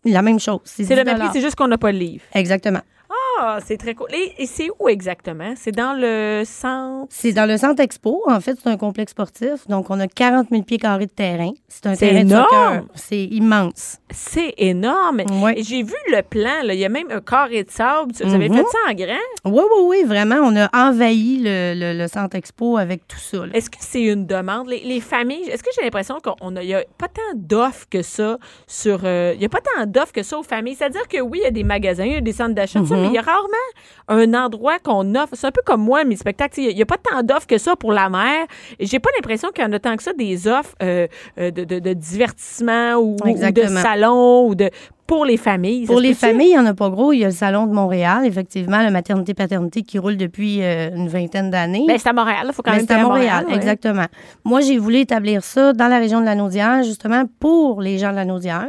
[0.04, 0.60] La même chose.
[0.64, 2.24] C'est le 10 même prix, c'est juste qu'on n'a pas le livre.
[2.34, 2.80] Exactement.
[3.40, 4.08] Ah, c'est très cool.
[4.12, 5.54] Et, et c'est où exactement?
[5.56, 7.06] C'est dans le centre?
[7.10, 8.22] C'est dans le centre expo.
[8.26, 9.66] En fait, c'est un complexe sportif.
[9.68, 11.50] Donc, on a 40 000 pieds carrés de terrain.
[11.68, 12.88] C'est un terrain de énorme!
[12.94, 13.98] C'est immense.
[14.10, 15.22] C'est énorme.
[15.58, 16.62] J'ai vu le plan.
[16.64, 16.74] là.
[16.74, 18.12] Il y a même un carré de sable.
[18.22, 18.56] Vous avez Mhm.
[18.56, 19.14] fait ça en grand?
[19.44, 20.36] Oui, oui, oui, vraiment.
[20.42, 23.38] On a envahi le, le- le centre expo avec tout ça.
[23.54, 24.68] Est-ce que c'est une demande?
[24.68, 28.38] Les, les familles, est-ce que j'ai l'impression qu'il n'y a pas tant d'offres que ça
[28.66, 29.00] sur.
[29.04, 30.74] euh, Il n'y a pas tant d'offres que ça aux familles?
[30.74, 32.88] C'est-à-dire que oui, il y a des magasins, il y a des centres d'achat, Mhm.
[33.02, 33.68] mais il y a rarement
[34.08, 35.34] un endroit qu'on offre.
[35.34, 36.60] C'est un peu comme moi, mes spectacles.
[36.60, 38.46] Il n'y a, pas tant d'offres que ça pour la mère.
[38.78, 41.06] Et j'ai pas l'impression qu'il y en a tant que ça des offres euh,
[41.38, 44.70] euh, de, de- de divertissement ou, ou de salon ou de
[45.06, 45.86] pour les familles.
[45.86, 47.14] Pour les familles, il n'y en a pas gros.
[47.14, 51.08] Il y a le Salon de Montréal, effectivement, la maternité-paternité qui roule depuis euh, une
[51.08, 51.84] vingtaine d'années.
[51.88, 52.44] Ben, c'est à Montréal.
[52.48, 53.54] Il faut quand Mais même c'est à Montréal, ouais.
[53.56, 54.04] exactement.
[54.44, 58.10] Moi, j'ai voulu établir ça dans la région de la Naudière, justement pour les gens
[58.10, 58.68] de la Naudière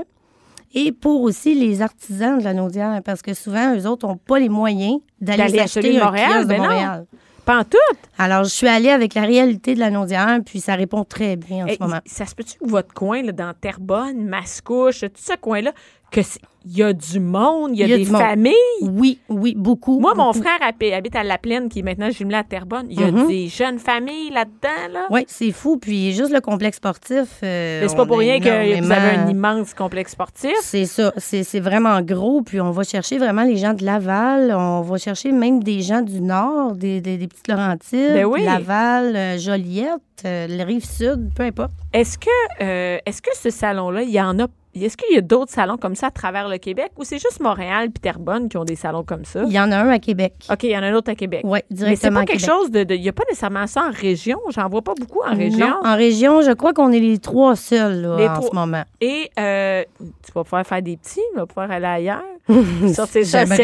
[0.74, 4.40] et pour aussi les artisans de la Naudière, parce que souvent, eux autres n'ont pas
[4.40, 6.64] les moyens d'aller à de un Montréal, kiosque de ben non.
[6.64, 7.06] Montréal.
[7.46, 7.78] Pas en tout.
[8.20, 11.66] Alors, je suis allée avec la réalité de la Naudière, puis ça répond très bien
[11.66, 12.00] en Eh, ce moment.
[12.06, 15.72] Ça se peut-tu que votre coin, là, dans Terrebonne, Mascouche, tout ce coin-là,
[16.12, 18.54] que c'est- il y a du monde, il y a, Il y a des familles?
[18.82, 20.00] Oui, oui, beaucoup.
[20.00, 22.88] Moi, mon frère habi- habite à La Plaine, qui est maintenant jumelé à Terrebonne.
[22.90, 23.28] Il y a Mhm.
[23.28, 25.08] des jeunes familles là-dedans, là.
[25.10, 25.78] Oui, c'est fou.
[25.78, 27.40] Puis juste le complexe sportif.
[27.44, 30.52] euh, Mais c'est pas pour rien que vous avez un immense complexe sportif.
[30.62, 32.42] C'est ça, c'est vraiment gros.
[32.42, 36.02] Puis on va chercher vraiment les gens de Laval, on va chercher même des gens
[36.02, 38.44] du Nord, des, des, des petites Laurentides, Ben oui.
[38.44, 41.72] Laval, euh, Joliette, euh, les rives sud, peu importe.
[41.94, 42.30] Est-ce que,
[42.62, 44.48] euh, est-ce que ce salon-là, il y en a.
[44.86, 47.40] Est-ce qu'il y a d'autres salons comme ça à travers le Québec ou c'est juste
[47.40, 49.44] Montréal et Terrebonne qui ont des salons comme ça?
[49.46, 50.34] Il y en a un à Québec.
[50.50, 51.42] OK, il y en a un autre à Québec.
[51.44, 52.56] Oui, Mais c'est directement pas quelque Québec.
[52.56, 52.84] chose de.
[52.84, 54.40] de- Il n'y a pas nécessairement ça en région?
[54.50, 55.68] J'en vois pas beaucoup en région.
[55.68, 58.50] Non, en région, je crois qu'on est les trois seuls là, Les en trois.
[58.50, 58.84] ce moment.
[59.02, 62.24] Et euh, tu vas pouvoir faire des petits, tu vas pouvoir aller ailleurs.
[62.96, 63.46] Sortir ça, hein?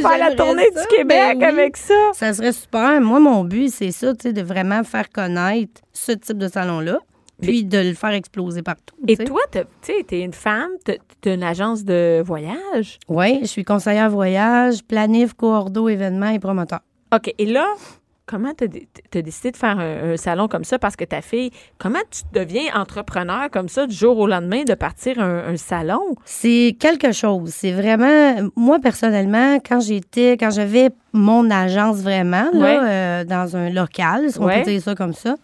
[0.00, 1.44] faire la tournée ça, du Québec ben oui.
[1.44, 1.94] avec ça.
[2.12, 3.00] Ça serait super.
[3.00, 6.98] Moi, mon but, c'est ça, tu sais, de vraiment faire connaître ce type de salon-là,
[7.40, 8.94] puis de le faire exploser partout.
[9.08, 12.98] Et tu toi, tu t'es une femme, t'as t'as une agence de voyage?
[13.08, 16.80] Oui, je suis conseillère voyage, planif, coordo, événements et promoteur.
[17.14, 17.66] OK, et là,
[18.26, 20.78] comment t'as dé- t'as décidé de faire un, un salon comme ça?
[20.80, 24.74] Parce que ta fille, comment tu deviens entrepreneur comme ça du jour au lendemain de
[24.74, 26.16] partir un, un salon?
[26.24, 27.50] C'est quelque chose.
[27.50, 32.78] C'est vraiment, moi personnellement, quand j'étais, quand j'avais mon agence vraiment là, Ouais.
[32.90, 34.62] euh, dans un local, si on Ouais.
[34.64, 35.36] peut dire ça comme ça,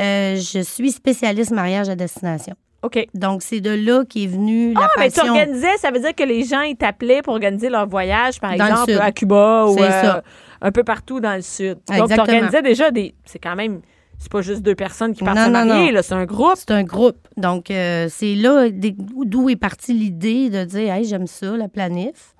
[0.00, 2.54] euh, je suis spécialiste mariage à destination.
[2.82, 3.08] OK.
[3.14, 5.32] Donc c'est de là qu'est venue la Ah, mais tu passion.
[5.34, 8.66] organisais, ça veut dire que les gens, ils t'appelaient pour organiser leur voyage, par Dans
[8.66, 10.20] exemple, à Cuba ou euh,
[10.60, 11.74] un peu partout dans le sud.
[11.74, 12.22] Donc, tu Exactement.
[12.22, 13.14] organisais déjà des.
[13.24, 13.80] C'est quand même.
[14.20, 16.54] C'est pas juste deux personnes qui partent Non, non, c'est un groupe.
[16.56, 17.18] C'est un groupe.
[17.36, 22.34] Donc, euh, c'est là d'où est partie l'idée de dire, hey, j'aime ça, la planif.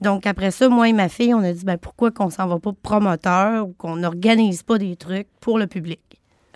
[0.00, 2.58] Donc, après ça, moi et ma fille, on a dit, ben, pourquoi qu'on s'en va
[2.58, 6.00] pas promoteur ou qu'on n'organise pas des trucs pour le public?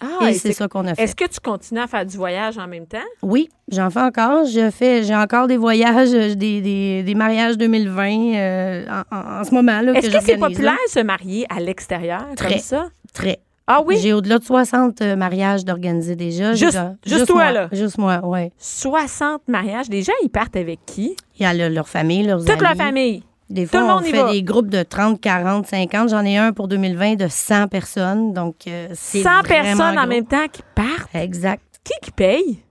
[0.01, 1.03] Ah, et et c'est ça qu'on a fait.
[1.03, 2.99] Est-ce que tu continues à faire du voyage en même temps?
[3.23, 4.45] Oui, j'en fais encore.
[4.47, 9.41] Je fais, j'ai encore des voyages, euh, des, des, des mariages 2020 euh, en, en-
[9.41, 9.81] en ce moment.
[9.95, 10.79] Est-ce que, c'est populaire là.
[10.89, 12.59] se marier à l'extérieur comme Très.
[12.59, 12.89] ça?
[13.13, 13.39] Très.
[13.67, 13.97] Ah oui?
[13.99, 16.53] J'ai au-delà de 60 euh, mariages d'organiser déjà.
[16.53, 17.53] Juste- juste toi, moi.
[17.53, 17.69] là?
[17.73, 18.51] Juste moi, oui.
[18.59, 19.89] 60 mariages.
[19.89, 21.17] Les gens, ils partent avec qui?
[21.39, 22.61] Il y a le- leur famille, leurs Toute amis.
[22.63, 23.23] leur famille?
[23.51, 24.33] Des Tout fois, on y fait va.
[24.33, 26.09] des groupes de 30, 40, 50.
[26.11, 28.33] J'en ai un pour 2020 de 100 personnes.
[28.33, 31.15] Donc, euh, c'est 100 vraiment personnes en même temps qui partent?
[31.15, 31.63] Exact.
[31.85, 32.63] Qui qui paye?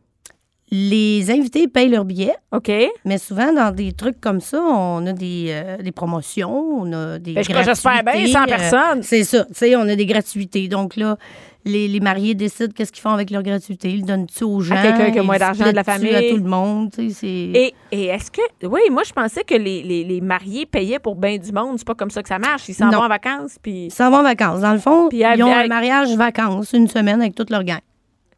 [0.75, 2.71] Les invités payent leur billet, OK.
[3.05, 7.19] mais souvent, dans des trucs comme ça, on a des, euh, des promotions, on a
[7.19, 7.69] des Ben, je- gratuités.
[7.75, 9.03] j'espère bien, 100 euh, personnes.
[9.03, 9.43] c'est ça.
[9.45, 10.67] Tu sais, on a des gratuités.
[10.69, 11.17] Donc là,
[11.63, 13.91] les, les mariés décident qu'est-ce qu'ils font avec leur gratuité.
[13.91, 14.81] Ils donnent-tu aux gens.
[14.81, 16.15] quelqu'un qui a moins d'argent de la famille.
[16.15, 16.89] à tout le monde.
[16.91, 17.27] Tu sais, c'est...
[17.27, 18.41] Et, et est-ce que.
[18.65, 21.75] Oui, moi, je pensais que les, les, les mariés payaient pour bien du monde.
[21.77, 22.67] C'est pas comme ça que ça marche.
[22.67, 22.97] Ils s'en Non.
[22.97, 24.61] vont en vacances, puis Ils s'en vont en vacances.
[24.61, 27.51] Dans le fond, Puis à- ils ont à- un mariage vacances, une semaine avec toute
[27.51, 27.79] leur gang.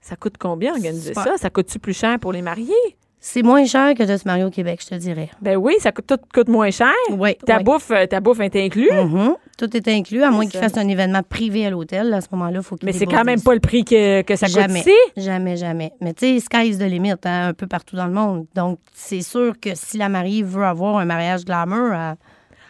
[0.07, 1.23] Ça coûte combien organiser Super.
[1.23, 1.37] ça?
[1.37, 2.73] Ça coûte-tu plus cher pour les mariés?
[3.19, 5.31] C'est moins cher que de se marier au Québec, je te dirais.
[5.41, 6.93] Ben oui, ça coûte, tout coûte moins cher.
[7.09, 7.33] Oui.
[7.43, 7.63] Ta, oui.
[7.63, 9.33] bouffe, euh, ta bouffe est inclue, Mhm.
[9.57, 12.13] Tout est inclus, à moins qu'ils fassent un événement privé à l'hôtel.
[12.13, 14.35] À ce moment-là, il faut qu'ils mais c'est quand même pas le prix que, que
[14.35, 14.81] ça coûte Jamais.
[14.81, 14.91] ici.
[15.17, 15.91] Jamais, jamais.
[16.01, 18.45] Mais tu sais, sky is the limit, hein, un peu partout dans le monde.
[18.53, 22.15] Donc, c'est sûr que si la mariée veut avoir un mariage glamour, elle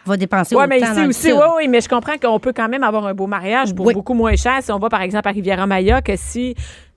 [0.06, 2.38] va dépenser Oui, autant mais dans ici le aussi, oui, oui, mais je comprends qu'on
[2.40, 3.92] peut quand même avoir un beau mariage pour Oui.
[3.94, 6.54] beaucoup moins cher si on va, par exemple, à Riviera-Maya que si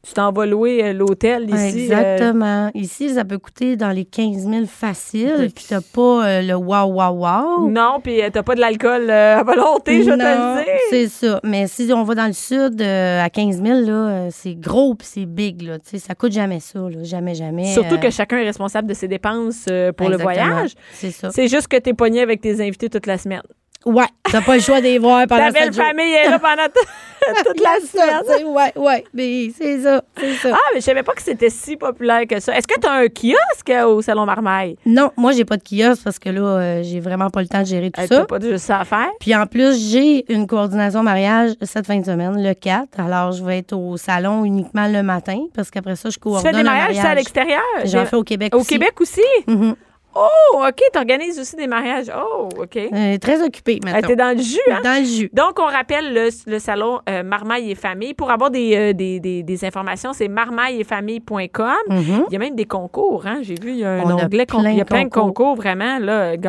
[0.07, 1.55] tu t'en vas louer euh, l'hôtel ici.
[1.55, 2.71] euh, Exactement.
[2.73, 6.85] Ici, ça peut coûter dans les 15 000 facile, puis t'as pas euh, le wow,
[6.85, 7.69] wow, wow.
[7.69, 10.73] non, puis t'as pas de l'alcool euh, à volonté, je te le dire.
[10.89, 11.39] C'est ça.
[11.43, 15.07] Mais si on va dans le sud, à 15 000, là, euh, c'est gros puis
[15.09, 15.61] c'est big.
[15.63, 15.79] Là.
[15.79, 16.79] Tu sais, Ça coûte jamais ça.
[16.79, 17.03] Là.
[17.03, 17.73] Jamais, jamais.
[17.73, 19.65] Surtout que chacun est responsable de ses dépenses
[19.97, 20.71] pour le voyage.
[20.93, 21.29] C'est ça.
[21.31, 23.41] C'est juste que t'es pogné avec tes invités toute la semaine.
[23.85, 26.63] Ouais, t'as pas le choix de les voir pendant Ta belle famille est là pendant
[27.45, 28.39] toute la semaine.
[28.39, 29.03] tu Ouais, ouais.
[29.13, 30.49] Mais c'est ça, c'est ça.
[30.53, 32.55] Ah, mais je savais pas que c'était si populaire que ça.
[32.57, 34.77] Est-ce que tu as un kiosque euh, au Salon Marmaille?
[34.85, 37.61] Non, moi, j'ai pas de kiosque parce que là, euh, j'ai vraiment pas le temps
[37.61, 38.25] de gérer tout Euh, ça.
[38.25, 39.09] Pas juste ça à faire?
[39.19, 42.99] Puis en plus, j'ai une coordination mariage cette fin de semaine, le 4.
[42.99, 46.51] Alors, je vais être au salon uniquement le matin parce qu'après ça, je Tu coordonne
[46.51, 47.15] fais des mariages ça, à mariage.
[47.17, 47.61] l'extérieur?
[47.85, 48.67] J'en fais au Québec Au aussi.
[48.69, 49.21] Québec aussi?
[49.47, 49.75] Mhm.
[50.15, 50.81] Oh, OK.
[50.91, 52.11] Tu organises aussi des mariages.
[52.15, 52.75] Oh, OK.
[52.77, 54.07] Euh, très occupée Euh, maintenant.
[54.07, 54.79] T'es dans le jus, hein?
[54.83, 55.29] Dans le jus.
[55.33, 58.13] Donc, on rappelle le, le salon euh, Marmaille et Famille.
[58.15, 61.73] Pour avoir des, euh, des, des, des informations, c'est marmailleetfamille.com.
[61.89, 62.23] Mhm.
[62.27, 63.39] Il y a même des concours, hein?
[63.41, 64.45] J'ai vu, il y a un On onglet.
[64.45, 65.33] plein il y a plein de concours.
[65.33, 65.99] concours, vraiment.
[65.99, 66.41] Là, il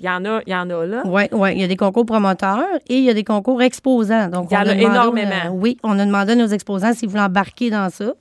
[0.00, 1.02] y en a, il y en a là.
[1.06, 1.52] Oui, oui.
[1.54, 4.28] Il y a des concours promoteurs et il y a des concours exposants.
[4.28, 5.50] Donc, Il y en a énormément.
[5.52, 8.14] oui, on a demandé à nos exposants s'ils voulaient embarquer dans ça.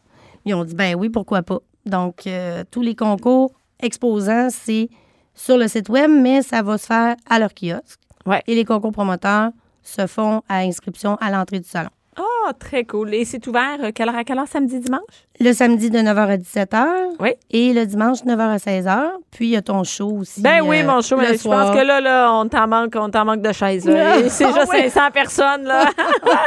[0.45, 1.59] Ils ont dit, ben oui, pourquoi pas.
[1.85, 2.27] Donc,
[2.71, 3.51] tous les concours
[3.83, 4.89] exposants, c'est
[5.35, 7.99] sur le site web, mais ça va se faire à leur kiosque.
[8.25, 8.41] Ouais.
[8.47, 11.89] Et les concours promoteurs se font à inscription à l'entrée du salon.
[12.17, 13.13] Ah, très cool.
[13.13, 15.02] Et c'est ouvert euh, quelle heure à quelle heure, samedi, dimanche?
[15.39, 16.86] Le samedi de 9h à 17h
[17.19, 17.32] Oui.
[17.49, 18.99] et le dimanche 9h à 16h.
[19.32, 20.41] Puis, il y a ton show aussi.
[20.41, 22.93] Ben oui, euh, mon show, le mais je pense que là, là on t'en manque,
[22.95, 23.88] on t'en manque de chaises.
[23.88, 24.89] Et C'est Ah juste ouais.
[24.89, 25.86] 500 personnes, là.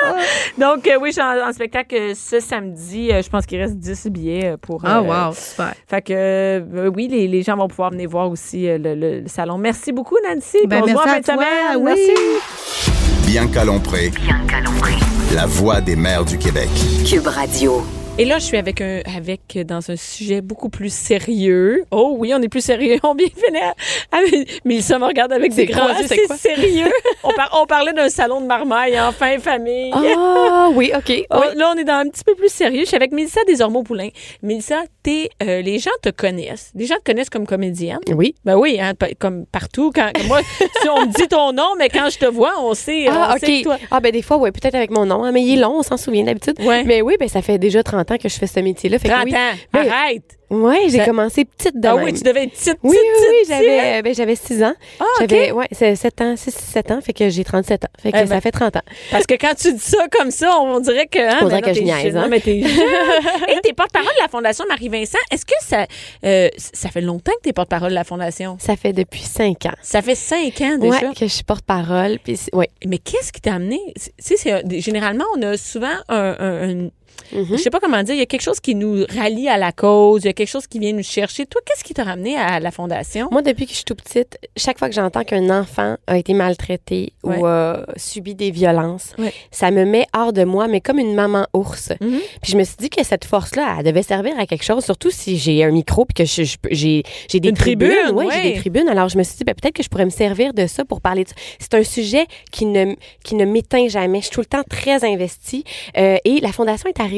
[0.59, 3.11] Donc, euh, oui, je suis en, en spectacle ce samedi.
[3.13, 4.83] Euh, je pense qu'il reste 10 billets pour...
[4.85, 5.75] Ah, euh, wow, super.
[5.89, 9.21] Fait que, euh, oui, les, les gens vont pouvoir venir voir aussi euh, le, le-
[9.23, 9.59] le salon.
[9.59, 10.59] Merci beaucoup, Nancy.
[10.67, 11.83] Ben, on se voit en merci de à toi, semaine.
[11.85, 11.93] oui.
[12.07, 13.27] Merci.
[13.27, 14.93] Bianca Lompré, Bianca Lompré.
[15.35, 16.69] La voix des mères du Québec.
[17.05, 17.85] Cube Radio.
[18.19, 21.85] Et là, je suis avec un, avec dans un sujet beaucoup plus sérieux.
[21.91, 22.97] Oh oui, on est plus sérieux.
[23.03, 23.75] On vient finir
[24.11, 26.07] avec, Mélissa me regarde avec des grands yeux.
[26.09, 26.91] c'est sérieux.
[27.25, 29.91] on, par- on parlait d'un salon de marmaille, enfin, famille.
[29.93, 31.13] Ah oui, OK.
[31.31, 31.47] Oh, Oui.
[31.57, 32.81] Là, on est dans un petit peu plus sérieux.
[32.81, 34.09] Je suis avec Mélissa Desormeaux-Poulain.
[34.43, 36.73] Mélissa, t'es, euh, les gens te connaissent.
[36.75, 37.99] Les gens te connaissent comme comédienne.
[38.15, 38.35] Oui.
[38.47, 39.93] Ben oui, hein, comme partout.
[39.95, 40.41] Quand, moi,
[40.81, 43.39] si on me dit ton nom, mais quand je te vois, on sait, Ah, on
[43.39, 43.63] sait que OK.
[43.65, 43.77] toi.
[43.91, 45.83] Ah, ben des fois, oui, peut-être avec mon nom, hein, mais il est long, on
[45.83, 46.55] s'en souvient d'habitude.
[46.65, 46.83] Ouais.
[46.85, 48.99] Mais oui, ben ça fait déjà 30 ans que je fais ce métier-là.
[48.99, 49.35] Fait que 30 oui.
[49.35, 49.53] ans.
[49.73, 50.23] Ben, Arrête.
[50.49, 53.37] Ouais, j'ai commencé petite de Ah oui, tu devais être petite, Oui, petite, oui, oui,
[53.40, 53.59] petite, hein?
[53.59, 54.75] j'avais ben, j'avais 6 ans.
[55.01, 55.27] Ah, OK.
[55.29, 57.88] J'avais ouais, c'est 7 ans, 6 7 ans, fait que j'ai 37 ans.
[58.01, 58.29] Fait que Eh ben.
[58.29, 58.83] ça fait 30 ans.
[59.11, 61.19] Parce que quand tu dis ça comme ça, on dirait que.
[61.19, 62.29] Hein, mais non, que je niaise, hein?
[62.31, 62.59] Mais t'es.
[62.59, 62.64] Et
[63.64, 65.19] t'es porte-parole de la Fondation Marie-Vincent.
[65.33, 65.85] Est-ce que ça.
[66.25, 68.57] euh, ça fait longtemps que t'es porte-parole de la Fondation?
[68.61, 69.75] Ça fait depuis 5 ans.
[69.83, 71.09] Ça fait cinq ans déjà?
[71.09, 72.71] Ouais, que je suis porte-parole puis ouais.
[72.87, 73.81] Mais qu'est-ce qui t'a amené?
[74.25, 76.87] Tu sais, généralement, on a souvent un.
[77.35, 77.47] Un- Mhm.
[77.53, 79.73] Je sais pas comment dire, il y a quelque chose qui nous rallie à la
[79.73, 81.47] cause, il y a quelque chose qui vient nous chercher.
[81.47, 83.29] Toi, qu'est-ce qui t'a ramené à la Fondation?
[83.31, 86.33] Moi, depuis que je suis tout petite, chaque fois que j'entends qu'un enfant a été
[86.35, 87.39] maltraité Ouais.
[87.39, 89.33] ou a subi des violences, Ouais.
[89.51, 91.91] ça me met hors de moi, mais comme une maman ours.
[92.01, 92.21] Mhm.
[92.43, 95.11] Puis je me suis dit que cette force-là, elle devait servir à quelque chose, surtout
[95.11, 96.25] si j'ai un micro puis que
[96.71, 97.03] j'ai
[97.41, 97.91] des Une tribunes.
[97.91, 98.27] tribune, ouais.
[98.33, 98.89] j'ai des tribunes.
[98.89, 101.01] Alors je me suis dit, ben, peut-être que je pourrais me servir de ça pour
[101.01, 101.35] parler de ça.
[101.59, 104.19] C'est un sujet qui ne, qui ne m'éteint jamais.
[104.21, 105.65] Je suis tout le temps très investie.
[105.97, 107.16] Euh, et la Fondation est arrivée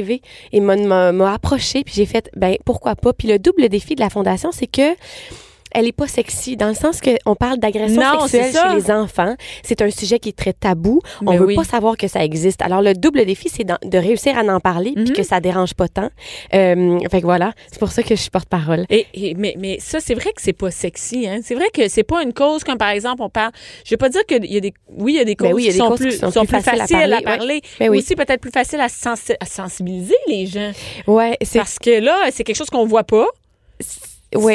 [0.53, 3.13] et m'a- approchée, puis j'ai fait, ben pourquoi pas?
[3.13, 4.95] Puis le double défi de la Fondation, c'est que
[5.73, 9.35] elle est pas sexy dans le sens que on parle d'agression sexuelle chez les enfants.
[9.63, 11.01] C'est un sujet qui est très tabou.
[11.25, 11.55] on Mais veut oui.
[11.57, 12.63] pas savoir que ça existe.
[12.63, 15.13] Alors le double défi, c'est de réussir à en parler puis Mhm.
[15.13, 16.11] que ça dérange pas tant.
[16.55, 18.87] Euh, fait que voilà, c'est pour ça que je suis porte-parole.
[18.91, 21.27] Et, et- mais, mais ça, c'est vrai que c'est pas sexy.
[21.29, 21.41] Hein?
[21.43, 23.53] C'est vrai que c'est pas une cause comme, par exemple, on parle...
[23.85, 24.73] Je vais pas dire qu'il y a des...
[24.97, 25.99] Oui, il y a des causes Ben oui, il y a qui des sont causes
[26.01, 27.61] plus, qui sont plus plus faciles à faciles à parler, parler.
[27.81, 27.99] Ben oui.
[27.99, 30.73] Aussi, peut-être plus à, sensi- à sensibiliser les gens.
[31.07, 33.27] Ouais, c'est Parce que là, c'est quelque chose qu'on voit pas.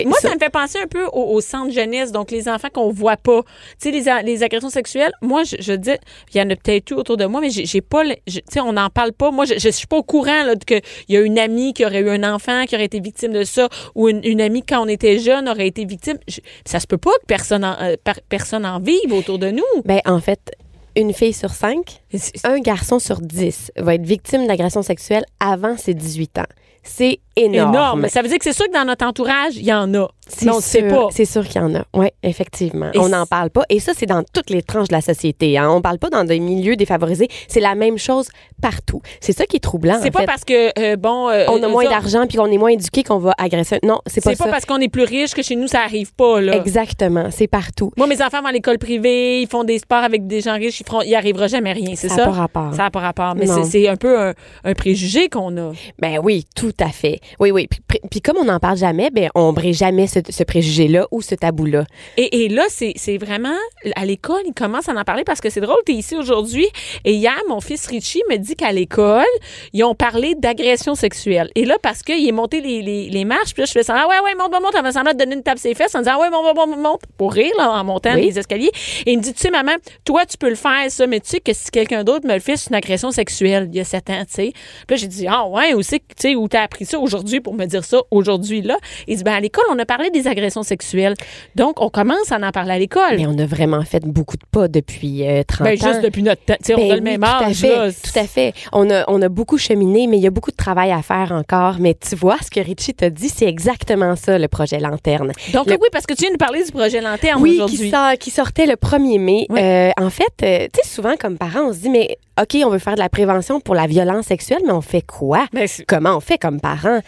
[0.06, 2.68] Moi, ça- ça me fait penser un peu au, au centre jeunesse, donc les enfants
[2.72, 3.42] qu'on voit pas.
[3.82, 5.92] Tu sais, les, agressions sexuelles, moi, je, je dis,
[6.34, 8.74] il y en a peut-être eu autour de moi, mais j'ai pas, tu sais, on
[8.74, 9.32] n'en parle pas.
[9.32, 12.10] Moi, je, je suis pas au courant qu'il y a une amie qui aurait eu
[12.10, 15.18] un enfant qui aurait été victime de ça, ou une, une amie quand on était
[15.20, 16.18] jeune aurait été victime.
[16.28, 17.96] Je- ça se peut pas que personne en, euh,
[18.30, 19.64] personne en vive autour de nous.
[19.86, 20.52] ben en fait,
[20.96, 22.02] une fille sur cinq,
[22.44, 26.46] un garçon sur dix va être victime d'agression sexuelle avant ses 18 ans.
[26.84, 27.74] C'est énorme.
[27.74, 28.10] énorme.
[28.10, 30.08] Ça veut dire que c'est sûr que dans notre entourage, il y en a.
[30.28, 31.08] C'est Mais on ne sait sûr- pas.
[31.12, 31.84] C'est sûr qu'il y en a.
[31.94, 32.90] Oui, effectivement.
[32.94, 33.64] Et on n'en parle pas.
[33.70, 35.58] Et ça, c'est dans toutes les tranches de la société.
[35.58, 35.70] Hein.
[35.70, 37.28] On parle pas dans des milieux défavorisés.
[37.48, 38.30] C'est la même chose
[38.62, 39.02] partout.
[39.20, 40.00] C'est ça qui est troublant.
[40.02, 40.26] C'est pas fait.
[40.26, 41.30] parce que, euh, bon.
[41.30, 43.80] euh, on a eux moins d'argent puis qu'on est moins éduqué qu'on va agresser.
[43.84, 44.50] Non, c'est pas C'est pas ça.
[44.52, 46.56] parce qu'on est plus riche que chez nous, ça arrive pas, là.
[46.56, 47.28] Exactement.
[47.32, 47.92] C'est partout.
[47.98, 50.80] Moi, mes enfants vont à l'école privée, ils font des sports avec des gens riches,
[50.80, 52.22] ils feront, il arrivera jamais rien, c'est Ça ça?
[52.24, 52.72] a pas rapport.
[52.74, 53.36] Ça n'a pas rapport.
[53.36, 53.56] Mais Non.
[53.64, 55.72] c'est- c'est un peu un, un préjugé qu'on a.
[56.00, 57.20] Ben oui, tout à fait.
[57.40, 57.68] Oui, oui.
[58.10, 61.36] Puis, comme on n'en parle jamais, ben on brise jamais ce, ce préjugé-là ou ce
[61.36, 61.86] tabou-là?
[62.18, 63.56] Et, et là, c'est c'est vraiment,
[63.96, 66.68] à l'école, ils commencent à en parler parce que c'est drôle, tu es ici aujourd'hui.
[67.06, 69.26] Et hier, mon fils Richie me dit qu'à l'école,
[69.74, 71.50] ils ont parlé d'agression sexuelle.
[71.56, 73.96] Et là, parce qu'il est monté les, les, les marches, puis là, je fais ça,
[73.98, 74.76] ah ouais, ouais, monte, monte, monte.
[74.78, 76.80] Elle me semblait donner une tape ses fesses en disant, ah ouais, monte, monte, monte,
[76.80, 78.22] monte, pour rire, là, en montant Oui.
[78.28, 78.72] les escaliers.
[79.06, 79.74] Et il me dit, tu sais, maman,
[80.06, 82.40] toi, tu peux le faire, ça, mais tu sais que si quelqu'un d'autre me le
[82.40, 84.52] fait, c'est une agression sexuelle, il y a sept ans, tu sais.
[84.88, 87.54] Puis là, j'ai dit, ah ouais, aussi, tu sais, où t'as appris ça aujourd'hui pour
[87.56, 88.78] me dire ça aujourd'hui, là?
[89.08, 91.14] Il dit, ben, à l'école, on a parlé des agressions sexuelles.
[91.56, 93.18] Donc, on commence à en parler à l'école.
[93.18, 95.88] Mais on a vraiment fait beaucoup de pas depuis euh, 30 Ben, ans.
[95.88, 96.56] juste depuis notre temps.
[96.62, 97.90] Sais, on Ben a le oui, même tout à âge, fait, là.
[97.92, 98.54] Tout à fait.
[98.72, 101.32] On a, on a beaucoup cheminé, mais il y a beaucoup de travail à faire
[101.32, 101.78] encore.
[101.80, 105.32] Mais tu vois, ce que Richie t'a dit, c'est exactement ça, le projet Lanterne.
[105.54, 107.90] Donc, Le- oui, parce que tu viens de parler du projet Lanterne Oui, qui, aujourd'hui.
[107.92, 109.46] sort- qui sortait le 1er mai.
[109.50, 109.60] Oui.
[109.62, 112.70] Euh, en fait, euh, tu sais, souvent, comme parents, on se dit, mais OK, on
[112.70, 115.46] veut faire de la prévention pour la violence sexuelle, mais on fait quoi?
[115.54, 117.02] Ben, Comment on fait comme parents?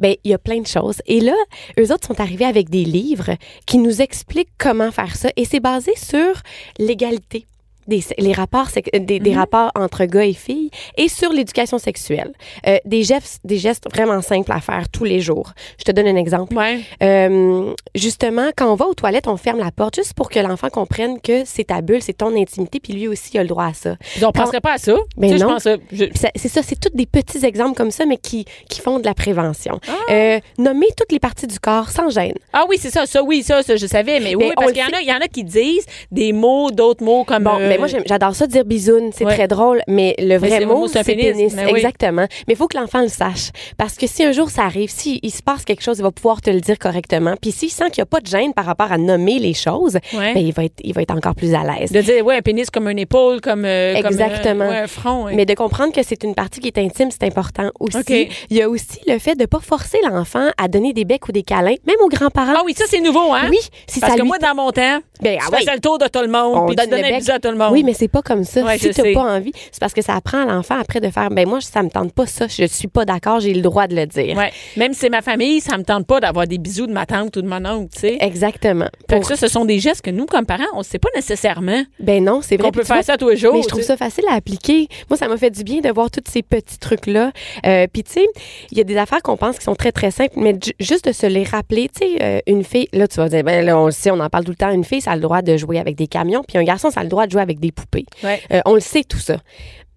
[0.00, 1.00] Ben, il y a plein de choses.
[1.06, 1.34] Et là,
[1.78, 5.28] eux autres sont arrivés avec des livres qui nous expliquent comment faire ça.
[5.36, 6.42] Et c'est basé sur
[6.78, 7.46] l'égalité.
[7.88, 12.32] Des, les rapports euh, des, des rapports entre gars et filles et sur l'éducation sexuelle.
[12.66, 15.52] Euh, des, gestes, des gestes vraiment simples à faire tous les jours.
[15.78, 16.54] Je te donne un exemple.
[16.56, 16.80] Ouais.
[17.02, 20.68] Euh, justement, quand on va aux toilettes, on ferme la porte juste pour que l'enfant
[20.70, 23.66] comprenne que c'est ta bulle, c'est ton intimité, puis lui aussi il a le droit
[23.66, 23.96] à ça.
[24.22, 24.94] On penserait pas à ça?
[25.16, 25.56] Ben sais, je non.
[25.92, 26.04] je-
[26.36, 29.14] C'est ça, c'est tous des petits exemples comme ça, mais qui, qui font de la
[29.14, 29.80] prévention.
[29.88, 30.12] Ah.
[30.12, 32.34] Euh, nommer toutes les parties du corps sans gêne.
[32.52, 34.80] Ah oui, c'est ça, ça, oui, ça, ça, je savais, mais oui, Mais parce qu'il
[34.80, 37.42] y en a, il y en a qui disent des mots, d'autres mots comme.
[37.44, 39.34] Bon, mais moi j'adore ça dire bisoune, c'est Ouais.
[39.34, 41.78] très drôle, mais le vrai mot c'est pénis, pénis, mais oui.
[41.78, 42.26] exactement.
[42.46, 45.20] Mais il faut que l'enfant le sache parce que si un jour ça arrive, si
[45.22, 47.34] il se passe quelque chose, il va pouvoir te le dire correctement.
[47.40, 49.98] Puis s'il sent qu'il n'y a pas de gêne par rapport à nommer les choses,
[50.12, 50.34] Ouais.
[50.34, 51.90] ben, il va être il va être encore plus à l'aise.
[51.92, 53.64] De dire, ouais, un pénis comme une épaule, comme.
[53.64, 54.68] euh, comme, euh, Exactement.
[54.68, 55.26] ouais, un front.
[55.32, 58.28] Mais de comprendre que c'est une partie qui est intime, c'est important aussi.
[58.50, 61.32] Il y a aussi le fait de pas forcer l'enfant à donner des becs ou
[61.32, 62.54] des câlins, même aux grands-parents.
[62.56, 63.46] Ah oui, ça, c'est nouveau, hein?
[63.50, 65.98] Oui, si Parce ça que lui moi, dans mon temps, Ben, ah faisais le tour
[65.98, 67.18] de tout le monde, On puis tu donne donnais un bec.
[67.20, 67.61] bisou à tout le monde.
[67.70, 68.62] Oui, mais c'est pas comme ça.
[68.64, 69.12] Ouais, si tu sais.
[69.12, 71.82] pas envie, c'est parce que ça apprend à l'enfant après de faire ben moi ça
[71.82, 74.36] me tente pas ça, je suis pas d'accord, j'ai le droit de le dire.
[74.36, 74.50] Ouais.
[74.76, 77.36] Même si c'est ma famille, ça me tente pas d'avoir des bisous de ma tante
[77.36, 78.16] ou de mon oncle, tu sais.
[78.20, 78.88] Exactement.
[79.08, 81.08] Fait que Pour- ça, ce sont des gestes que nous, comme parents, on sait pas
[81.14, 82.66] nécessairement ben non, c'est vrai.
[82.68, 83.54] qu'on peut vois, faire ça tous les jours.
[83.54, 84.88] Mais je trouve ça facile à appliquer.
[85.10, 87.32] Moi, ça m'a fait du bien de voir tous ces petits trucs-là.
[87.66, 88.26] Euh, Puis, tu sais,
[88.70, 91.06] il y a des affaires qu'on pense qui sont très, très simples, mais ju- juste
[91.06, 91.88] de se les rappeler.
[91.88, 94.20] Tu sais, euh, une fille, là, tu vas dire, ben là, on le sait, on
[94.20, 94.70] en parle tout le temps.
[94.70, 97.00] Une fille, ça a le droit de jouer avec des camions, puis un garçon, ça
[97.00, 98.06] a le droit de jouer avec des poupées.
[98.22, 98.40] Ouais.
[98.52, 99.38] Euh, on le sait, tout ça.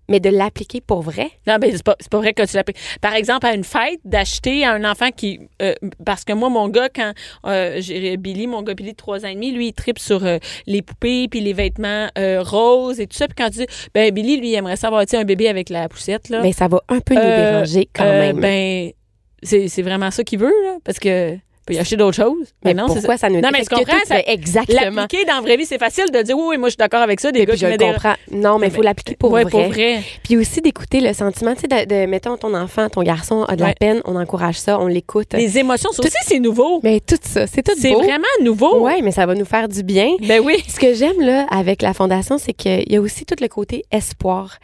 [0.08, 2.76] Mais de l'appliquer pour vrai, Non, mais c'est pas, vrai que tu l'appelles.
[3.02, 5.40] Par exemple, à une fête, d'acheter à un enfant qui.
[5.64, 5.74] euh,
[6.06, 7.12] parce que moi, mon gars, quand
[7.48, 10.22] euh, j'ai Billy, mon gars Billy de 3 ans et demi, lui, il tripe sur
[10.68, 13.28] les poupées puis les vêtements roses et tout ça.
[13.28, 15.90] Puis quand tu dis, ben, Billy, lui, il aimerait savoir, tu un bébé avec la
[15.90, 16.42] poussette, là.
[16.42, 18.40] ben, ça va un peu nous déranger quand même.
[18.40, 18.92] Ben,
[19.42, 20.78] c'est c'est vraiment ça qu'il veut, là.
[20.84, 21.38] Parce que.
[21.66, 22.48] Peut y acheter d'autres choses.
[22.64, 25.02] mais Mais non, c'est pourquoi ça nous Non, mais tu comprends, ça- exactement.
[25.02, 27.02] L'appliquer dans la vraie vie, c'est facile de dire oui, oui, moi, je suis d'accord
[27.02, 27.32] avec ça.
[27.32, 28.14] Des gars qui je le des- comprends.
[28.32, 29.52] Non, mais il faut l'appliquer pour Ouais, vrai.
[29.52, 30.02] pour vrai.
[30.24, 33.56] Puis aussi d'écouter le sentiment, tu sais, de, de- mettons ton enfant, ton garçon a
[33.56, 35.34] de la peine, on encourage ça, on l'écoute.
[35.34, 36.80] Les émotions, ça aussi, c'est nouveau.
[36.84, 38.80] Mais tout ça, c'est tout C'est vraiment nouveau.
[38.82, 40.16] Ouais, mais ça va nous faire du bien.
[40.22, 40.64] Ben oui.
[40.68, 43.84] Ce que j'aime là avec la fondation, c'est qu'il y a aussi tout le côté
[43.92, 44.58] espoir.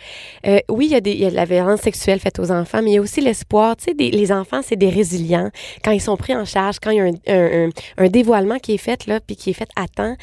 [0.48, 2.52] Euh, oui, il y, a des, il y a de la violence sexuelle faite aux
[2.52, 3.76] enfants, mais il y a aussi l'espoir.
[3.78, 5.50] Tu sais, les enfants, c'est des résilients.
[5.84, 9.08] Quand ils sont pris en charge, quand il y a un dévoilement qui est fait,
[9.08, 10.16] là, puis qui est fait à temps,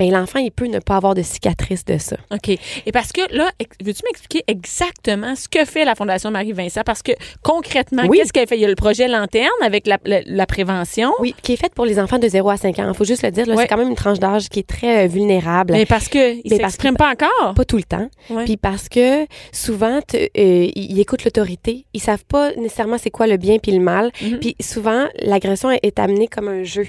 [0.00, 2.16] ben l'enfant, il peut ne pas avoir de cicatrice de ça.
[2.32, 2.48] OK.
[2.48, 3.50] Et parce que là,
[3.84, 6.80] veux-tu m'expliquer exactement ce que fait la Fondation Marie-Vincent?
[6.86, 8.18] Parce que concrètement, Oui.
[8.18, 8.56] qu'est-ce qu'elle fait?
[8.56, 11.12] Il y a le projet Lanterne avec la, la- la prévention.
[11.20, 12.86] Oui, qui est faite pour les enfants de 0 à 5 ans.
[12.88, 15.06] Il faut juste le dire, c'est quand même une tranche d'âge qui est très euh,
[15.06, 15.74] vulnérable.
[15.74, 17.54] Mais parce qu'ils ne s'expriment pas encore.
[17.54, 18.08] Pas tout le temps.
[18.30, 18.44] Ouais.
[18.46, 21.84] Puis parce que souvent, euh, ils écoutent l'autorité.
[21.92, 24.10] Ils savent pas nécessairement c'est quoi le bien puis le mal.
[24.22, 24.38] Mhm.
[24.40, 26.86] Puis souvent, l'agression est, est amenée comme un jeu.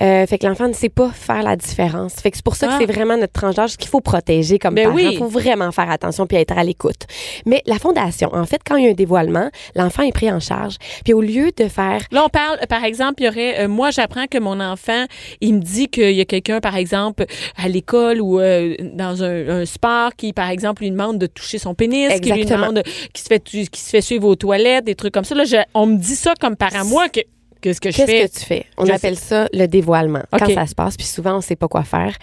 [0.00, 2.14] Euh, fait que l'enfant ne sait pas faire la différence.
[2.14, 2.78] Fait que c'est pour ça Ah.
[2.78, 4.94] que c'est vraiment notre tranche d'âge qu'il faut protéger comme Ben parent.
[4.96, 5.08] oui.
[5.12, 7.06] Il faut vraiment faire attention puis être à l'écoute.
[7.46, 10.40] Mais la fondation, en fait, quand il y a un dévoilement, l'enfant est pris en
[10.40, 10.76] charge.
[11.04, 13.90] Puis au lieu de faire Là, on parle, par exemple, il y aurait, euh, moi,
[13.90, 15.04] j'apprends que mon enfant,
[15.40, 17.24] il me dit qu'il y a quelqu'un, par exemple,
[17.56, 21.58] à l'école ou euh, dans un, un sport qui, par exemple, lui demande de toucher
[21.58, 24.84] son pénis, qui lui demande, qui se fait, tu- qui se fait suivre aux toilettes,
[24.84, 25.34] des trucs comme ça.
[25.34, 27.20] Là, je- on me dit ça comme parent, moi, que,
[27.60, 28.28] qu'est-ce que je Qu'est-ce fais?
[28.28, 28.66] que tu fais?
[28.76, 30.22] On Je appelle ça le dévoilement.
[30.38, 32.14] Quand ça se passe, puis souvent, on sait pas quoi faire.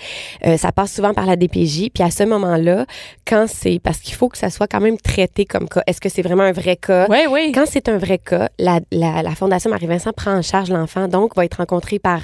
[0.45, 1.89] Euh, ça passe souvent par la DPJ.
[1.93, 2.85] Puis à ce moment-là,
[3.25, 3.79] quand c'est...
[3.83, 5.81] Parce qu'il faut que ça soit quand même traité comme cas.
[5.87, 7.07] Est-ce que c'est vraiment un vrai cas?
[7.09, 7.51] Oui, oui.
[7.53, 11.35] Quand c'est un vrai cas, la, la, la Fondation Marie-Vincent prend en charge l'enfant, donc
[11.35, 12.21] va être rencontré par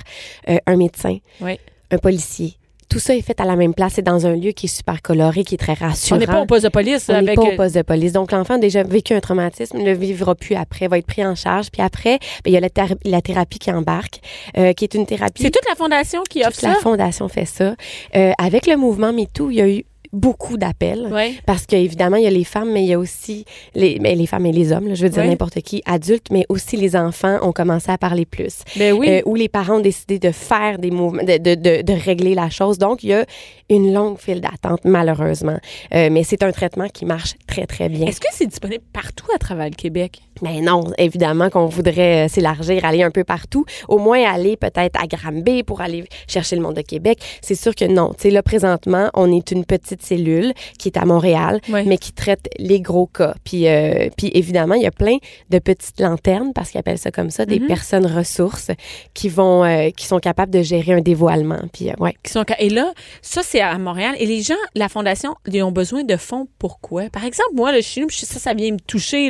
[0.49, 1.59] euh, un médecin, Oui.
[1.91, 2.57] un policier.
[2.89, 3.93] Tout ça est fait à la même place.
[3.95, 6.19] C'est dans un lieu qui est super coloré, qui est très On rassurant.
[6.19, 7.35] n'est pas au poste de police On n'est avec.
[7.35, 8.11] pas au euh, poste de police.
[8.13, 11.35] Donc, l'enfant a déjà vécu un traumatisme, ne vivra plus après, va être pris en
[11.35, 11.69] charge.
[11.71, 14.19] Puis après, ben, il y a la, thé- la thérapie qui embarque,
[14.57, 15.43] euh, qui est une thérapie.
[15.43, 16.69] C'est toute la fondation qui offre Toute ça?
[16.69, 17.75] la fondation fait ça.
[18.15, 19.83] Euh, avec le mouvement MeToo, il y a eu
[20.13, 21.09] beaucoup d'appels.
[21.11, 21.39] Oui.
[21.45, 24.27] Parce qu'évidemment, il y a les femmes, mais il y a aussi les, mais les
[24.27, 27.39] femmes et les hommes, là, je veux dire n'importe qui, adultes, mais aussi les enfants
[27.41, 28.59] ont commencé à parler plus.
[28.77, 29.09] Ben oui.
[29.09, 32.35] Euh, où les parents ont décidé de faire des mouvements, de, de, de, de régler
[32.35, 32.77] la chose.
[32.77, 33.25] Donc, il y a
[33.69, 35.57] une longue file d'attente, malheureusement.
[35.93, 38.05] Euh, mais c'est un traitement qui marche très, très bien.
[38.07, 40.21] Est-ce que c'est disponible partout à travers le Québec?
[40.41, 44.99] Mais non, évidemment qu'on voudrait euh, s'élargir, aller un peu partout, au moins aller peut-être
[45.01, 47.19] à Granby pour aller chercher le monde de Québec.
[47.41, 48.09] C'est sûr que non.
[48.13, 51.83] Tu sais, là, présentement, on est une petite cellule qui est à Montréal, Oui.
[51.85, 53.33] mais qui traite les gros cas.
[53.43, 55.17] Puis, euh, puis évidemment, il y a plein
[55.49, 57.67] de petites lanternes, parce qu'ils appellent ça comme ça, des Mhm.
[57.67, 58.71] personnes ressources
[59.13, 61.61] qui vont, euh, qui sont capables de gérer un dévoilement.
[61.73, 62.13] Puis, euh, ouais.
[62.23, 65.71] qui sont et là ça c'est à Montréal et les gens la fondation ils ont
[65.71, 68.79] besoin de fonds pourquoi par exemple moi le chez nous je- ça ça vient me
[68.79, 69.29] toucher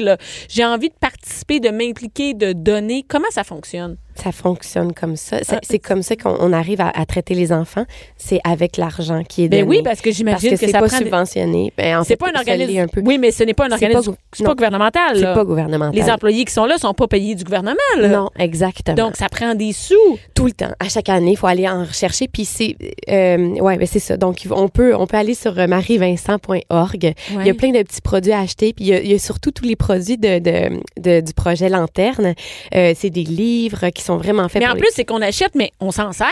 [0.50, 3.98] j'ai envie de participer de m'impliquer de donner comment ça fonctionne?
[4.16, 5.38] Ça fonctionne comme ça.
[5.44, 5.60] C'est Ah.
[5.64, 7.86] c'est comme ça qu'on on arrive à, à traiter les enfants.
[8.18, 9.64] C'est avec l'argent qui est donné.
[9.64, 11.74] ben oui parce que j'imagine que que, c'est ça pas prend subventionné.
[11.78, 13.02] Ben, en c'est pas un organisme un peu.
[13.04, 14.56] oui mais ce n'est pas un organisme pas- c'est pas non.
[14.56, 15.96] gouvernemental C'est pas gouvernemental.
[15.96, 18.08] les employés qui sont là sont pas payés du gouvernement là.
[18.08, 18.96] Non, exactement.
[18.98, 19.96] donc ça prend des sous
[20.36, 22.28] tout le temps, à chaque année, il faut aller en rechercher.
[22.28, 22.76] Puis c'est,
[23.10, 24.18] euh, ouais, ben c'est ça.
[24.18, 27.14] Donc on peut, on peut aller sur euh, marievincent.org.
[27.40, 28.74] Il y a plein de petits produits à acheter.
[28.74, 31.34] Puis il y a, il y a surtout tous les produits de, de, de- du
[31.34, 32.34] projet Lanterne.
[32.76, 35.56] Euh, c'est des livres qui sont vraiment faits mais en les- plus c'est qu'on achète
[35.56, 36.28] mais on s'en sert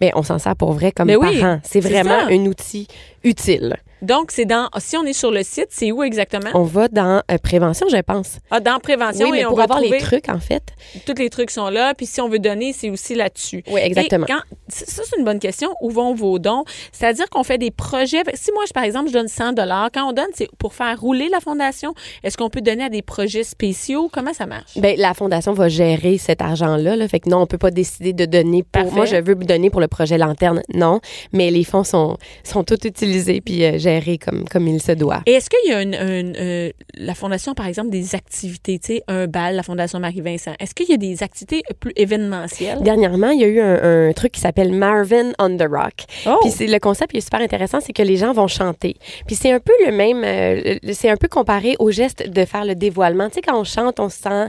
[0.00, 1.60] Mais on s'en sert pour vrai comme Mais oui, parents.
[1.62, 2.86] C'est c'est vraiment un outil
[3.24, 3.76] utile.
[4.02, 6.50] Donc c'est dans si on est sur le site c'est où exactement?
[6.54, 8.38] On va dans euh, prévention, je pense.
[8.50, 10.62] ah, dans prévention Oui, mais et on pour va avoir les trucs, en fait.
[11.06, 14.26] tous les trucs sont là puis si on veut donner c'est aussi là-dessus Oui, exactement.
[14.26, 15.70] Quand, ça, c'est une bonne question.
[15.80, 16.64] Où vont vos dons?
[16.92, 18.22] C'est-à-dire qu'on fait des projets.
[18.34, 19.54] Si moi, je, par exemple, je donne 100
[19.92, 21.94] quand on donne, c'est pour faire rouler la fondation.
[22.22, 24.08] Est-ce qu'on peut donner à des projets spéciaux?
[24.12, 24.76] Comment ça marche?
[24.76, 26.96] Ben, la fondation va gérer cet argent-là.
[26.96, 27.08] Là.
[27.08, 28.82] Fait que non, on peut pas décider de donner pour.
[28.82, 28.94] Parfait.
[28.94, 30.62] Moi, je veux donner pour le projet Lanterne.
[30.74, 31.00] Non.
[31.32, 35.22] Mais les fonds sont, sont tous utilisés puis euh, gérés comme, comme il se doit.
[35.26, 38.94] Et est-ce qu'il y a une, une, euh, la fondation, par exemple, des activités, tu
[38.94, 40.52] sais, un bal, la fondation Marie-Vincent?
[40.60, 42.78] Est-ce qu'il y a des activités plus événementielles?
[42.82, 46.04] Dernièrement, il y a eu un, un truc qui s'appelle Marvin on the Rock.
[46.26, 46.38] Oh!
[46.42, 48.96] Puis c'est le concept qui est super intéressant, c'est que les gens vont chanter.
[49.26, 52.64] Puis c'est un peu le même, euh, c'est un peu comparé au geste de faire
[52.64, 53.28] le dévoilement.
[53.28, 54.46] Tu sais, quand on chante, on se sent,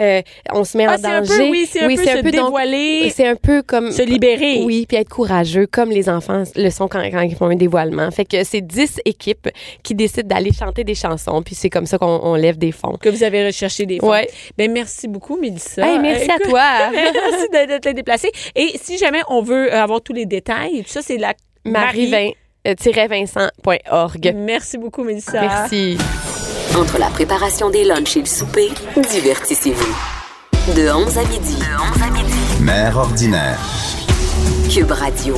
[0.00, 0.22] euh,
[0.52, 1.34] on se met Ah, en c'est un danger.
[1.44, 4.62] peu, oui, c'est un peu se dévoiler, C'est un peu comme se libérer.
[4.64, 8.10] Oui, puis être courageux, comme les enfants le sont quand, quand ils font un dévoilement.
[8.10, 9.48] Fait que c'est 10 équipes
[9.82, 12.96] qui décident d'aller chanter des chansons, puis c'est comme ça qu'on on lève des fonds.
[13.00, 14.10] Que vous avez recherché des fonds.
[14.10, 14.30] Ouais.
[14.56, 15.84] Ben, merci beaucoup, Mélissa.
[15.84, 16.62] Hey, merci à toi.
[16.92, 18.30] Merci de, de te déplacer.
[18.54, 22.08] Et si jamais on veut euh, avoir tous les détails, tout ça, c'est la Marie.
[22.64, 24.32] Marie-vincent.org.
[24.36, 25.40] Merci beaucoup, Mélissa.
[25.40, 25.98] Merci.
[26.76, 28.68] Entre la préparation des lunchs et le souper,
[29.10, 29.96] divertissez-vous.
[30.76, 31.56] De 11 à midi.
[31.56, 32.62] De 11 à midi.
[32.62, 33.58] Mère ordinaire.
[34.70, 35.36] Cube Radio.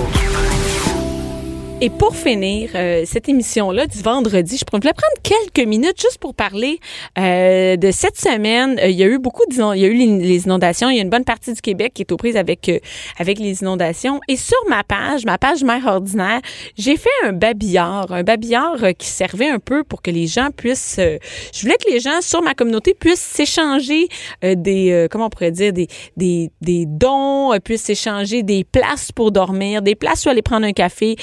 [1.83, 6.35] Et pour finir euh, cette émission-là du vendredi, je voulais prendre quelques minutes juste pour
[6.35, 6.79] parler
[7.19, 8.79] euh, de cette semaine.
[8.79, 10.91] Euh, il y a eu beaucoup de, il y a eu les inondations.
[10.91, 12.81] Il y a une bonne partie du Québec qui est aux prises avec euh,
[13.19, 14.21] avec les inondations.
[14.29, 16.43] Et sur ma page, ma page mère ordinaire,
[16.77, 20.51] j'ai fait un babillard, un babillard euh, qui servait un peu pour que les gens
[20.55, 21.01] puissent.
[21.01, 24.09] je voulais que les gens sur ma communauté puissent s'échanger
[24.43, 25.87] des, comment on pourrait dire, des
[26.19, 30.73] des des dons, puissent s'échanger des places pour dormir, des places où aller prendre un
[30.73, 31.17] café.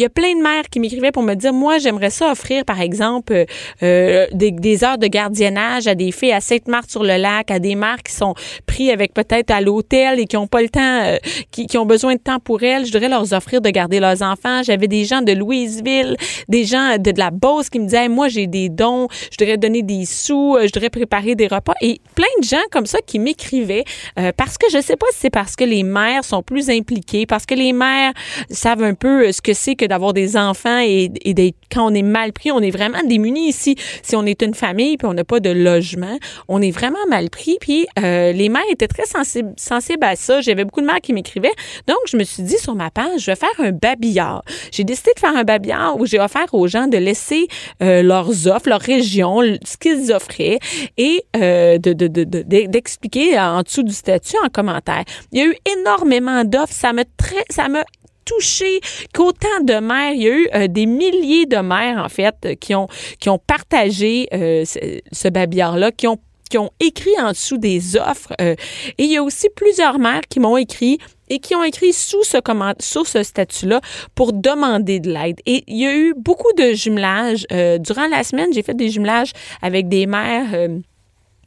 [0.00, 2.64] Il y a plein de mères qui m'écrivaient pour me dire, moi, j'aimerais ça offrir,
[2.64, 3.44] par exemple, euh,
[3.82, 8.14] euh, des, des heures de gardiennage à des filles à Sainte-Marthe-sur-le-Lac, à des mères qui
[8.14, 8.34] sont
[8.64, 11.18] pris avec peut-être à l'hôtel et qui ont pas le temps, euh,
[11.50, 12.86] qui, qui ont besoin de temps pour elles.
[12.86, 14.62] Je devrais leur offrir de garder leurs enfants.
[14.62, 16.16] J'avais des gens de Louisville,
[16.48, 19.58] des gens de, de la Beauce qui me disaient, moi, j'ai des dons, je devrais
[19.58, 21.74] donner des sous, euh, je devrais préparer des repas.
[21.82, 23.84] Et plein de gens comme ça qui m'écrivaient
[24.18, 27.26] euh, parce que je sais pas si c'est parce que les mères sont plus impliquées,
[27.26, 28.14] parce que les mères
[28.48, 31.10] savent un peu euh, ce que c'est que d'avoir des enfants et,
[31.72, 33.76] quand on est mal pris, on est vraiment démunis ici.
[34.02, 36.18] Si on est une famille puis on n'a pas de logement,
[36.48, 37.58] on est vraiment mal pris.
[37.60, 39.52] Puis euh, les mères étaient très sensibles,
[40.02, 40.40] à ça.
[40.40, 41.52] J'avais beaucoup de mères qui m'écrivaient.
[41.86, 44.42] Donc je me suis dit sur ma page, je vais faire un babillard.
[44.72, 47.48] J'ai décidé de faire un babillard où j'ai offert aux gens de laisser
[47.82, 50.58] euh, leurs offres, leur région, ce qu'ils offraient
[50.96, 55.04] et euh, de, de, de, de- d'expliquer en dessous du statut en commentaire.
[55.32, 56.72] Il y a eu énormément d'offres.
[56.72, 57.84] Ça très, ça m'a
[59.12, 62.54] qu'autant de mères, il y a eu euh, des milliers de mères en fait euh,
[62.54, 64.78] qui ont qui ont partagé euh, ce,
[65.12, 66.18] ce babillard là, qui ont
[66.50, 68.54] qui ont écrit en dessous des offres euh,
[68.98, 72.24] et il y a aussi plusieurs mères qui m'ont écrit et qui ont écrit sous
[72.24, 73.80] ce comment sous ce statut-là
[74.16, 75.38] pour demander de l'aide.
[75.46, 78.52] Et il y a eu beaucoup de jumelages euh, durant la semaine.
[78.52, 79.30] J'ai fait des jumelages
[79.62, 80.52] avec des mères.
[80.54, 80.80] euh,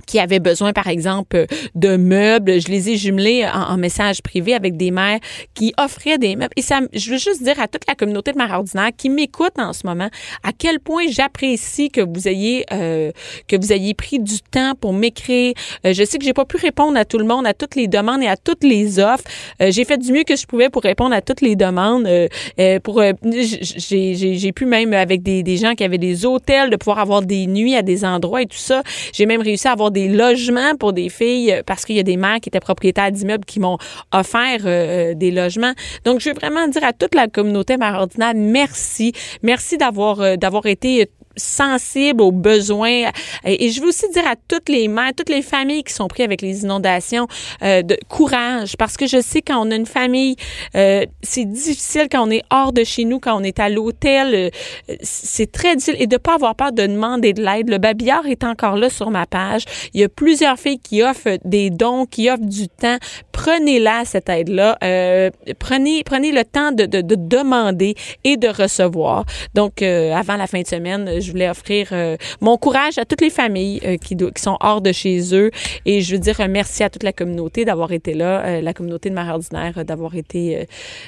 [0.06, 2.60] qui avaient besoin, par exemple, de meubles.
[2.62, 5.20] Je les ai jumelés en, message privé avec des mères
[5.54, 6.54] qui offraient des meubles.
[6.56, 9.54] Et ça, je veux juste dire à toute la communauté de Mère Ordinaire qui m'écoute
[9.58, 10.10] en ce moment
[10.44, 13.12] à quel point j'apprécie que vous ayez euh,
[13.48, 15.54] que vous ayez pris du temps pour m'écrire.
[15.86, 17.88] Euh, je sais que j'ai pas pu répondre à tout le monde, à toutes les
[17.88, 19.24] demandes et à toutes les offres.
[19.62, 22.08] Euh, j'ai fait du mieux que je pouvais pour répondre à toutes les demandes.
[22.08, 27.00] Euh, pour j'ai pu même avec des, des gens qui avaient des hôtels de pouvoir
[27.00, 28.84] avoir des nuits à des endroits et tout ça.
[29.14, 32.04] J'ai même réussi à avoir des logements pour des filles euh, parce qu'il y a
[32.04, 33.78] des mères qui étaient propriétaires d'immeubles qui m'ont
[34.12, 35.74] offert euh, des logements.
[36.06, 39.14] Donc, je veux vraiment dire à toute la communauté mère ordinaire, merci.
[39.42, 43.10] Merci d'avoir euh, d'avoir été sensible aux besoins.
[43.46, 46.26] Et, je veux aussi dire à toutes les mères, toutes les familles qui sont prises
[46.26, 47.28] avec les inondations,
[47.64, 50.36] euh, de courage, parce que je sais quand on a une famille,
[50.76, 54.52] euh, c'est difficile quand on est hors de chez nous, quand on est à l'hôtel,
[54.90, 55.96] euh, c'est très difficile.
[56.00, 57.70] Et de pas avoir peur de demander de l'aide.
[57.70, 59.64] Le babillard est encore là sur ma page.
[59.94, 62.98] Il y a plusieurs filles qui offrent des dons, qui offrent du temps.
[63.32, 64.78] Prenez-la, cette aide-là.
[64.84, 65.30] Euh,
[65.60, 69.26] prenez, prenez le temps de, de, de demander et de recevoir.
[69.54, 73.22] Donc, euh, avant la fin de semaine, je voulais offrir euh, mon courage à toutes
[73.22, 75.52] les familles euh, qui, sont hors de chez eux.
[75.86, 78.74] Et je veux dire un merci à toute la communauté d'avoir été là, euh, la
[78.74, 80.64] communauté de Mère Ordinaire, euh, d'avoir été, euh,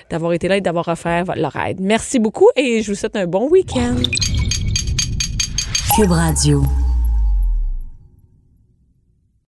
[0.09, 1.79] d'avoir été là et d'avoir offert leur aide.
[1.79, 3.95] Merci beaucoup et je vous souhaite un bon week-end.
[5.95, 6.63] Cube Radio.